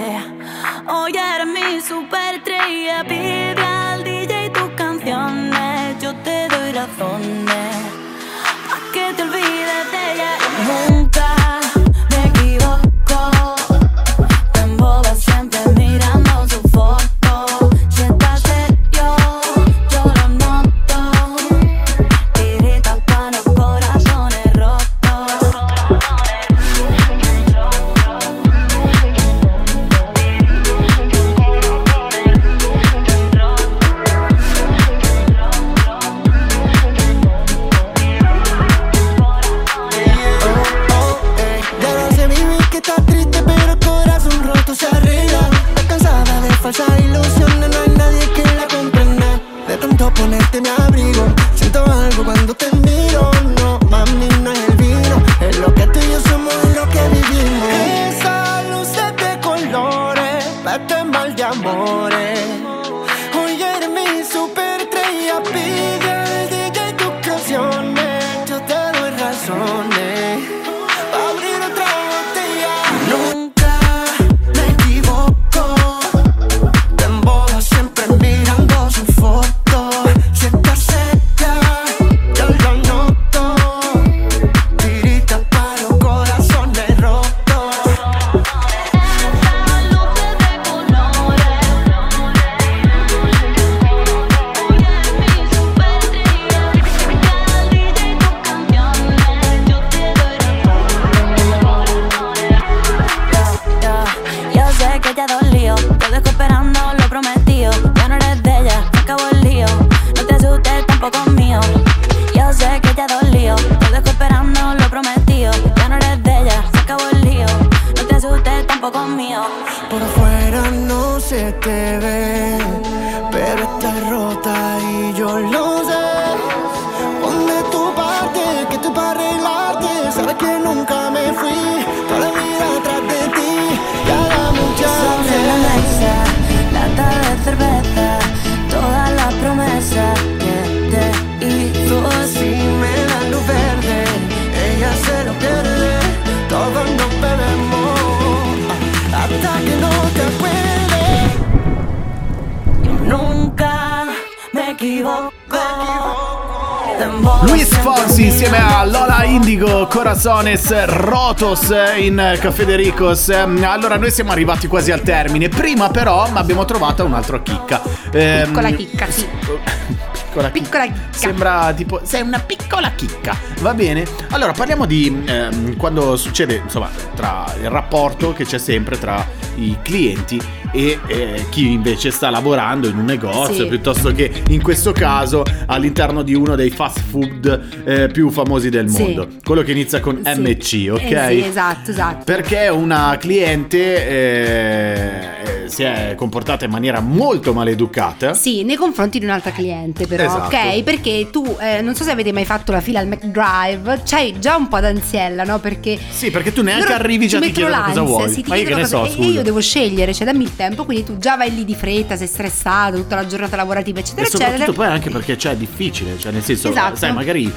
Fonsi 157.85 158.24
insieme 158.24 158.57
a 158.57 158.82
Lola 158.87 159.24
Indigo, 159.24 159.87
Corazones, 159.89 160.87
Rotos 160.87 161.70
in 161.99 162.39
Caffè 162.41 162.64
De 162.64 162.76
Ricos. 162.76 163.28
Allora, 163.28 163.99
noi 163.99 164.11
siamo 164.11 164.32
arrivati 164.32 164.66
quasi 164.68 164.91
al 164.91 165.03
termine. 165.03 165.51
Prima, 165.51 165.91
però, 165.91 166.26
abbiamo 166.32 166.64
trovato 166.64 167.05
un'altra 167.05 167.43
chicca. 167.43 167.82
Ehm, 168.11 168.47
Piccola 168.47 168.70
chicca, 168.70 169.07
sì. 169.11 169.26
Piccola 169.26 170.51
chicca. 170.51 170.51
Piccola 170.51 170.85
chicca. 170.85 171.09
Sembra 171.11 171.74
tipo. 171.76 172.01
Sei 172.05 172.22
una 172.22 172.39
piccola 172.39 172.91
chicca. 172.93 173.37
Va 173.61 173.74
bene? 173.74 174.07
Allora, 174.30 174.53
parliamo 174.53 174.87
di 174.87 175.22
ehm, 175.26 175.76
quando 175.76 176.16
succede, 176.16 176.62
insomma, 176.64 176.89
tra 177.14 177.45
il 177.61 177.68
rapporto 177.68 178.32
che 178.32 178.47
c'è 178.47 178.59
sempre 178.59 178.99
tra 178.99 179.22
i 179.57 179.76
clienti 179.82 180.41
e 180.74 180.98
eh, 181.06 181.46
chi 181.50 181.70
invece 181.70 182.10
sta 182.10 182.30
lavorando 182.30 182.88
in 182.88 182.98
un 182.98 183.04
negozio, 183.04 183.62
Sì. 183.62 183.66
piuttosto 183.68 184.10
che 184.12 184.42
in 184.48 184.60
questo 184.60 184.90
caso 184.90 185.44
all'interno 185.66 186.22
di 186.22 186.34
uno 186.34 186.56
dei 186.56 186.70
fast 186.70 187.00
food 187.08 187.82
eh, 187.84 188.08
più 188.08 188.28
famosi 188.30 188.70
del 188.70 188.88
Sì. 188.90 189.02
mondo. 189.02 189.28
Quello 189.44 189.62
che 189.62 189.70
inizia 189.70 190.00
con 190.00 190.20
Sì. 190.24 190.40
MC, 190.40 190.92
ok? 190.92 191.00
Eh 191.12 191.26
sì, 191.42 191.44
esatto, 191.48 191.90
esatto. 191.92 192.24
Perché 192.24 192.68
una 192.68 193.16
cliente 193.20 194.08
eh, 194.08 195.53
si 195.68 195.82
è 195.82 196.14
comportata 196.16 196.64
in 196.64 196.70
maniera 196.70 197.00
molto 197.00 197.52
maleducata. 197.52 198.34
Sì, 198.34 198.62
nei 198.64 198.76
confronti 198.76 199.18
di 199.18 199.24
un'altra 199.24 199.50
cliente 199.52 200.06
però, 200.06 200.24
Esatto. 200.24 200.54
ok? 200.56 200.82
Perché 200.82 201.28
tu, 201.30 201.56
eh, 201.60 201.80
non 201.80 201.94
so 201.94 202.04
se 202.04 202.10
avete 202.10 202.32
mai 202.32 202.44
fatto 202.44 202.72
la 202.72 202.80
fila 202.80 203.00
al 203.00 203.06
McDrive, 203.06 204.02
c'hai 204.04 204.38
già 204.38 204.56
un 204.56 204.68
po' 204.68 204.80
d'ansiella, 204.80 205.44
no? 205.44 205.58
Perché... 205.58 205.98
Sì, 206.10 206.30
perché 206.30 206.52
tu 206.52 206.62
neanche 206.62 206.92
arrivi 206.92 207.26
già 207.28 207.40
ti 207.40 207.50
chiedono 207.52 207.82
cosa 207.82 208.02
vuoi. 208.02 208.28
sì, 208.30 208.42
ti 208.42 208.48
Ma 208.48 208.56
io 208.56 208.66
che 208.66 208.74
ne 208.74 208.84
so, 208.86 209.06
scusa. 209.06 209.28
E 209.28 209.30
io 209.32 209.42
devo 209.42 209.60
scegliere, 209.60 210.12
cioè 210.14 210.26
dammi 210.26 210.44
il 210.44 210.54
tempo, 210.56 210.84
quindi 210.84 211.04
tu 211.04 211.18
già 211.18 211.36
vai 211.36 211.54
lì 211.54 211.64
di 211.64 211.74
fretta, 211.74 212.16
sei 212.16 212.26
stressato, 212.26 212.96
tutta 212.96 213.16
la 213.16 213.26
giornata 213.26 213.56
lavorativa, 213.56 214.00
eccetera, 214.00 214.26
E 214.26 214.30
soprattutto 214.30 214.62
eccetera. 214.62 214.84
poi 214.84 214.94
anche 214.94 215.10
perché 215.10 215.38
cioè, 215.38 215.52
è 215.52 215.56
difficile, 215.56 216.18
cioè 216.18 216.32
nel 216.32 216.42
senso, 216.42 216.70
Esatto. 216.70 216.96
sai, 216.96 217.12
magari 217.12 217.52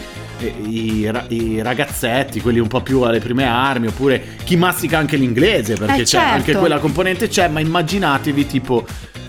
i, 0.45 1.09
ra- 1.11 1.25
i 1.29 1.61
ragazzetti, 1.61 2.41
quelli 2.41 2.59
un 2.59 2.67
po' 2.67 2.81
più 2.81 3.01
alle 3.01 3.19
prime 3.19 3.45
armi, 3.45 3.87
oppure 3.87 4.21
chi 4.43 4.55
mastica 4.55 4.97
anche 4.97 5.15
l'inglese, 5.17 5.75
perché 5.75 5.93
Eh, 5.93 5.97
c'è 5.99 6.05
certo. 6.05 6.33
anche 6.35 6.55
quella 6.55 6.79
componente 6.79 7.27
c'è, 7.27 7.47
ma 7.47 7.59
immaginatevi 7.59 8.45
tipo 8.47 8.85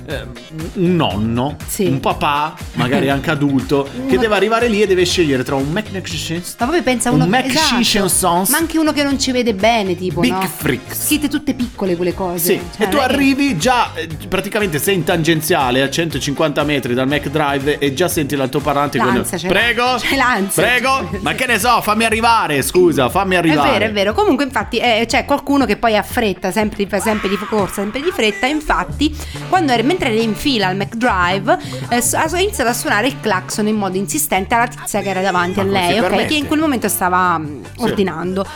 eh, 0.09 0.27
un 0.75 0.97
nonno, 0.97 1.57
un 1.79 2.01
papà, 2.01 2.55
magari 2.75 3.09
anche 3.11 3.31
adulto, 3.31 3.87
che 4.09 4.17
deve 4.19 4.35
arrivare 4.35 4.67
lì 4.69 4.81
e 4.81 4.87
deve 4.87 5.05
scegliere 5.05 5.43
tra 5.45 5.55
un 5.55 5.69
McNuggets 5.71 6.57
Ma 6.59 6.67
poi 6.67 6.81
pensa 6.83 7.11
un 7.11 7.17
uno 7.17 7.27
Mac 7.27 7.45
esatto, 7.47 7.77
Chansons, 7.83 8.49
ma 8.49 8.57
anche 8.57 8.79
uno 8.79 8.93
che 8.93 9.03
non 9.03 9.19
ci 9.19 9.33
vede 9.33 9.53
bene, 9.55 9.97
tipo, 9.97 10.21
Big 10.21 10.33
no? 10.33 10.41
Freaks. 10.47 11.07
Scritte 11.07 11.29
tutte 11.29 11.53
piccole 11.55 11.95
quelle 11.97 12.15
cose. 12.15 12.39
Sì, 12.39 12.61
Cioè, 12.77 12.87
e 12.87 12.89
tu 12.89 12.97
è 12.97 13.01
che- 13.01 13.05
arrivi 13.13 13.59
già, 13.59 13.93
eh, 13.95 14.09
praticamente 14.29 14.79
sei 14.79 14.95
in 14.95 15.05
tangenziale 15.05 15.83
a 15.83 15.91
150 15.91 16.65
metri 16.65 16.95
dal 16.95 17.07
McDrive 17.07 17.79
e 17.79 17.93
già 17.93 18.09
senti 18.09 18.35
l'altoparlante 18.35 18.99
con 18.99 19.27
c'è- 19.29 19.49
Prego, 19.49 19.97
c'è 20.01 20.17
l'ansia. 20.17 20.63
prego, 20.63 21.11
ma 21.21 21.35
che 21.35 21.47
ne 21.47 21.59
so, 21.59 21.81
fammi 21.83 22.05
arrivare, 22.05 22.63
scusa, 22.63 23.09
fammi 23.11 23.35
È 23.35 23.39
arrivare. 23.39 23.71
vero, 23.73 23.85
è 23.85 23.93
vero. 23.93 24.13
Comunque, 24.15 24.45
infatti, 24.45 24.79
eh, 24.79 25.05
c'è 25.07 25.25
qualcuno 25.27 25.67
che 25.67 25.77
poi 25.77 25.97
ha 25.97 26.03
fretta, 26.03 26.51
sempre, 26.51 26.87
sempre 27.01 27.29
di 27.29 27.37
corsa, 27.49 27.83
sempre 27.83 28.01
di 28.01 28.11
fretta. 28.11 28.47
Infatti, 28.47 29.15
quando 29.49 29.73
era, 29.73 29.83
mentre 29.99 30.11
era 30.15 30.23
in 30.23 30.35
fila 30.35 30.69
al 30.69 30.77
McDrive, 30.77 31.59
eh, 31.89 32.03
ha 32.13 32.41
iniziato 32.41 32.71
a 32.71 32.73
suonare 32.73 33.09
il 33.09 33.21
clacson 33.21 33.67
in 33.67 33.77
modo 33.77 33.97
insistente 33.97 34.55
alla 34.55 34.69
tizia 34.69 35.01
che 35.01 35.09
era 35.11 35.21
davanti 35.21 35.61
Ma 35.61 35.63
a 35.63 35.67
lei, 35.67 35.99
ok? 35.99 36.27
Che 36.27 36.35
in 36.35 36.47
quel 36.47 36.61
momento 36.61 36.89
stava 36.89 37.39
mm, 37.39 37.63
Sì. 37.77 37.83
ordinando. 37.83 38.47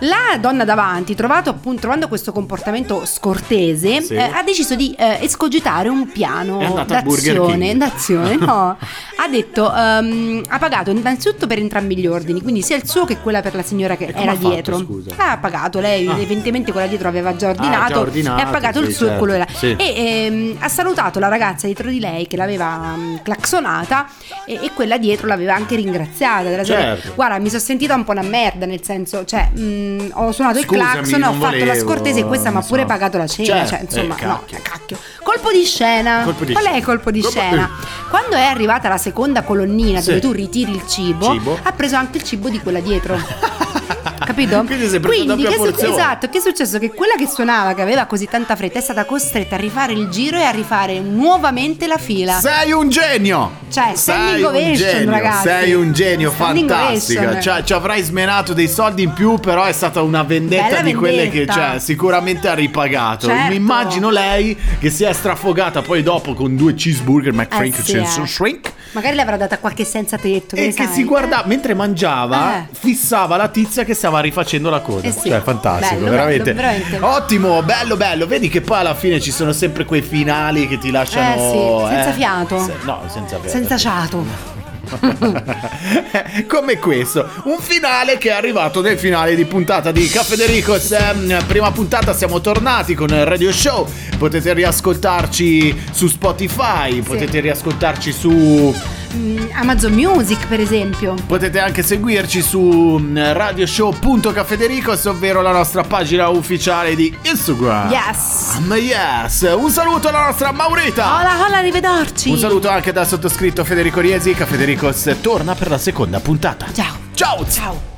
La 0.00 0.36
donna 0.40 0.64
davanti, 0.64 1.14
trovato 1.14 1.50
appunto, 1.50 1.80
trovando 1.80 2.08
questo 2.08 2.32
comportamento 2.32 3.04
scortese, 3.04 4.00
Sì. 4.02 4.14
eh, 4.14 4.20
ha 4.22 4.42
deciso 4.42 4.74
di 4.74 4.94
eh, 4.98 5.18
escogitare 5.20 5.88
un 5.88 6.06
piano 6.10 6.84
d'azione. 6.86 7.76
D'azione, 7.76 8.36
no. 8.36 8.76
ha 9.16 9.28
detto, 9.28 9.72
ehm, 9.74 10.42
ha 10.48 10.58
pagato 10.58 10.90
innanzitutto 10.90 11.46
per 11.46 11.58
entrambi 11.58 11.96
gli 11.96 12.06
ordini, 12.06 12.40
quindi 12.40 12.62
sia 12.62 12.76
il 12.76 12.88
suo 12.88 13.04
che 13.04 13.18
quella 13.18 13.42
per 13.42 13.54
la 13.54 13.62
signora 13.62 13.96
che 13.96 14.06
E 14.06 14.14
era 14.14 14.32
fatto, 14.34 14.48
dietro. 14.48 14.78
scusa? 14.78 15.10
Ha 15.16 15.36
pagato, 15.38 15.80
lei 15.80 16.06
Ah. 16.06 16.14
evidentemente 16.14 16.72
quella 16.72 16.86
dietro 16.86 17.08
aveva 17.08 17.36
già 17.36 17.50
ordinato, 17.50 17.82
Ah, 17.84 17.88
già 17.88 17.98
ordinato, 18.00 18.38
e 18.40 18.42
ha 18.42 18.46
pagato 18.50 18.78
il 18.80 18.86
sì, 18.86 18.92
suo 18.94 19.06
e 19.06 19.08
certo. 19.10 19.24
quello 19.24 19.38
là. 19.38 19.46
Sì. 19.52 19.76
E 19.76 19.94
ehm, 20.24 20.56
ha 20.60 20.68
salutato 20.68 21.18
la 21.18 21.28
ragazza 21.28 21.66
dietro 21.66 21.90
di 21.90 22.00
lei 22.00 22.26
che 22.26 22.36
l'aveva 22.36 22.94
mm, 22.96 23.16
claxonata 23.22 24.06
e, 24.46 24.54
e 24.62 24.70
quella 24.74 24.96
dietro 24.96 25.26
l'aveva 25.26 25.54
anche 25.54 25.76
ringraziata. 25.76 26.64
Certo. 26.64 27.12
Guarda, 27.14 27.38
mi 27.38 27.48
sono 27.48 27.60
sentita 27.60 27.94
un 27.94 28.04
po' 28.04 28.12
una 28.12 28.22
merda, 28.22 28.64
nel 28.66 28.82
senso, 28.82 29.24
cioè, 29.26 29.50
mm, 29.58 29.88
mm, 30.02 30.08
ho 30.12 30.32
suonato 30.32 30.58
il 30.58 30.64
Scusami, 30.64 30.90
clacson, 30.92 31.22
ho 31.22 31.32
fatto 31.32 31.56
la 31.56 31.64
volevo, 31.64 31.80
scortese 31.80 32.20
e 32.20 32.24
questa 32.24 32.50
mi 32.50 32.56
ha 32.56 32.62
pure 32.62 32.84
pagato 32.84 33.18
la 33.18 33.26
cena. 33.26 33.46
Certo, 33.66 33.68
Cioè, 33.70 33.80
insomma, 33.82 34.16
eh, 34.16 34.24
no, 34.26 34.38
cacchio. 34.40 34.58
cacchio. 34.62 34.98
Colpo 35.22 35.50
di 35.52 35.64
scena. 35.64 36.22
Colpo 36.24 36.44
di 36.44 36.52
Qual 36.52 36.64
è 36.64 36.66
scena. 36.68 36.78
il 36.80 36.84
colpo 36.84 37.10
di 37.10 37.20
Colpo- 37.20 37.38
scena? 37.40 37.70
Quando 38.08 38.36
è 38.36 38.42
arrivata 38.44 38.88
la 38.88 38.98
seconda 38.98 39.42
colonnina 39.42 40.00
Sì. 40.00 40.08
dove 40.08 40.20
tu 40.20 40.32
ritiri 40.32 40.72
il 40.72 40.86
cibo, 40.86 41.30
Cibo. 41.32 41.58
ha 41.62 41.72
preso 41.72 41.96
anche 41.96 42.18
il 42.18 42.24
cibo 42.24 42.48
di 42.48 42.60
quella 42.60 42.80
dietro. 42.80 43.16
Capito? 44.24 44.64
Quindi 44.68 44.98
preso 45.00 45.24
doppia 45.24 45.48
che 45.50 45.56
su- 45.78 45.84
esatto, 45.92 46.28
che 46.28 46.38
è 46.38 46.40
successo? 46.40 46.78
Che 46.78 46.90
quella 46.90 47.14
che 47.16 47.26
suonava, 47.26 47.74
che 47.74 47.82
aveva 47.82 48.04
così 48.06 48.26
tanta 48.26 48.56
fretta, 48.56 48.78
è 48.78 48.82
stata 48.82 49.04
costretta 49.04 49.54
a 49.56 49.58
rifare 49.58 49.92
il 49.92 50.08
giro 50.08 50.36
e 50.38 50.42
a 50.44 50.50
rifare 50.50 50.98
nuovamente 51.00 51.86
la 51.86 51.98
fila. 51.98 52.34
Sei 52.40 52.72
un 52.72 52.88
genio! 52.88 53.58
Cioè, 53.70 53.92
standing 53.94 54.50
Sei 54.50 54.68
un 54.70 54.74
genio, 54.74 55.10
ragazzi. 55.10 55.46
sei 55.48 55.74
un 55.74 55.92
genio, 55.92 56.32
Standing 56.32 56.68
fantastica. 56.70 57.40
Cioè, 57.40 57.62
ci 57.62 57.72
avrai 57.72 58.02
smenato 58.02 58.52
dei 58.52 58.68
soldi 58.68 59.02
in 59.04 59.12
più, 59.12 59.38
però 59.38 59.64
è 59.64 59.72
stata 59.72 60.02
una 60.02 60.22
vendetta 60.24 60.66
Bella 60.68 60.82
di 60.82 60.94
quelle 60.94 61.28
che 61.28 61.44
vendetta. 61.44 61.52
cioè, 61.70 61.78
sicuramente 61.78 62.48
ha 62.48 62.54
ripagato. 62.54 63.28
Certo. 63.28 63.48
Mi 63.50 63.54
immagino 63.56 64.10
lei 64.10 64.56
che 64.80 64.90
si 64.90 65.04
è 65.04 65.12
strafogata 65.12 65.82
poi 65.82 66.02
dopo 66.02 66.34
con 66.34 66.56
due 66.56 66.74
cheeseburger 66.74 67.32
McFrank 67.32 67.78
Eh 67.78 67.82
sì, 67.82 67.96
eh. 67.96 68.26
Shrink 68.26 68.72
Magari 68.92 69.14
le 69.14 69.22
avrà 69.22 69.36
data 69.36 69.58
qualche 69.58 69.84
senza 69.84 70.16
tetto. 70.18 70.56
e 70.56 70.66
che 70.74 70.84
sai. 70.84 70.92
si 70.92 71.04
guardava 71.04 71.46
mentre 71.46 71.74
mangiava, 71.74 72.56
Eh. 72.56 72.66
fissava 72.72 73.36
la 73.36 73.46
tizia 73.46 73.84
che 73.84 73.94
stava 73.94 74.09
rifacendo 74.18 74.68
la 74.68 74.80
coda. 74.80 75.06
Eh 75.06 75.12
sì. 75.12 75.28
Cioè, 75.28 75.40
fantastico, 75.40 76.00
Bello, 76.00 76.10
veramente. 76.10 76.52
bello, 76.52 76.56
veramente. 76.56 76.98
Ottimo, 77.00 77.62
bello, 77.62 77.96
bello. 77.96 78.26
Vedi 78.26 78.48
che 78.48 78.60
poi 78.60 78.78
alla 78.80 78.96
fine 78.96 79.20
ci 79.20 79.30
sono 79.30 79.52
sempre 79.52 79.84
quei 79.84 80.02
finali 80.02 80.66
che 80.66 80.78
ti 80.78 80.90
lasciano. 80.90 81.34
Eh 81.34 81.88
sì, 81.88 81.94
senza 81.94 82.10
eh. 82.10 82.14
fiato. 82.14 82.58
Se- 82.58 82.74
no, 82.82 83.02
senza 83.06 83.36
fiato. 83.36 83.48
Senza 83.48 83.76
ciato. 83.76 84.58
Come 86.48 86.78
questo, 86.78 87.28
un 87.44 87.58
finale 87.60 88.18
che 88.18 88.30
è 88.30 88.32
arrivato 88.32 88.80
nel 88.80 88.98
finale 88.98 89.36
di 89.36 89.44
puntata 89.44 89.92
di 89.92 90.08
Caffè 90.08 90.34
De 90.34 90.46
Ricos. 90.46 90.90
Ehm, 90.92 91.44
prima 91.46 91.70
puntata 91.70 92.12
siamo 92.12 92.40
tornati 92.40 92.94
con 92.94 93.10
il 93.10 93.24
radio 93.24 93.52
show. 93.52 93.86
Potete 94.18 94.52
riascoltarci 94.52 95.82
su 95.92 96.08
Spotify, 96.08 97.00
potete 97.02 97.40
riascoltarci 97.40 98.12
su. 98.12 98.74
Mm, 99.14 99.48
Amazon 99.54 99.92
Music, 99.92 100.46
per 100.46 100.60
esempio. 100.60 101.14
Potete 101.26 101.58
anche 101.58 101.82
seguirci 101.82 102.42
su 102.42 102.60
mm, 102.60 103.16
radioshow.cafedericos, 103.16 105.04
ovvero 105.06 105.40
la 105.42 105.52
nostra 105.52 105.82
pagina 105.82 106.28
ufficiale 106.28 106.94
di 106.94 107.14
Instagram. 107.22 107.90
Yes. 107.90 108.56
Um, 108.58 108.72
yes. 108.74 109.54
Un 109.56 109.70
saluto 109.70 110.08
alla 110.08 110.26
nostra 110.26 110.52
Maurita. 110.52 111.18
Hola, 111.18 111.44
hola, 111.44 111.56
arrivederci. 111.58 112.30
Un 112.30 112.38
saluto 112.38 112.68
anche 112.68 112.92
dal 112.92 113.06
sottoscritto 113.06 113.64
Federico 113.64 114.00
Riesi. 114.00 114.32
Caffè 114.32 114.56
De 114.56 114.64
Ricos 114.64 115.16
torna 115.20 115.54
per 115.54 115.70
la 115.70 115.78
seconda 115.78 116.20
puntata. 116.20 116.66
Ciao. 116.72 116.96
Ciao. 117.14 117.46
Ciao. 117.48 117.89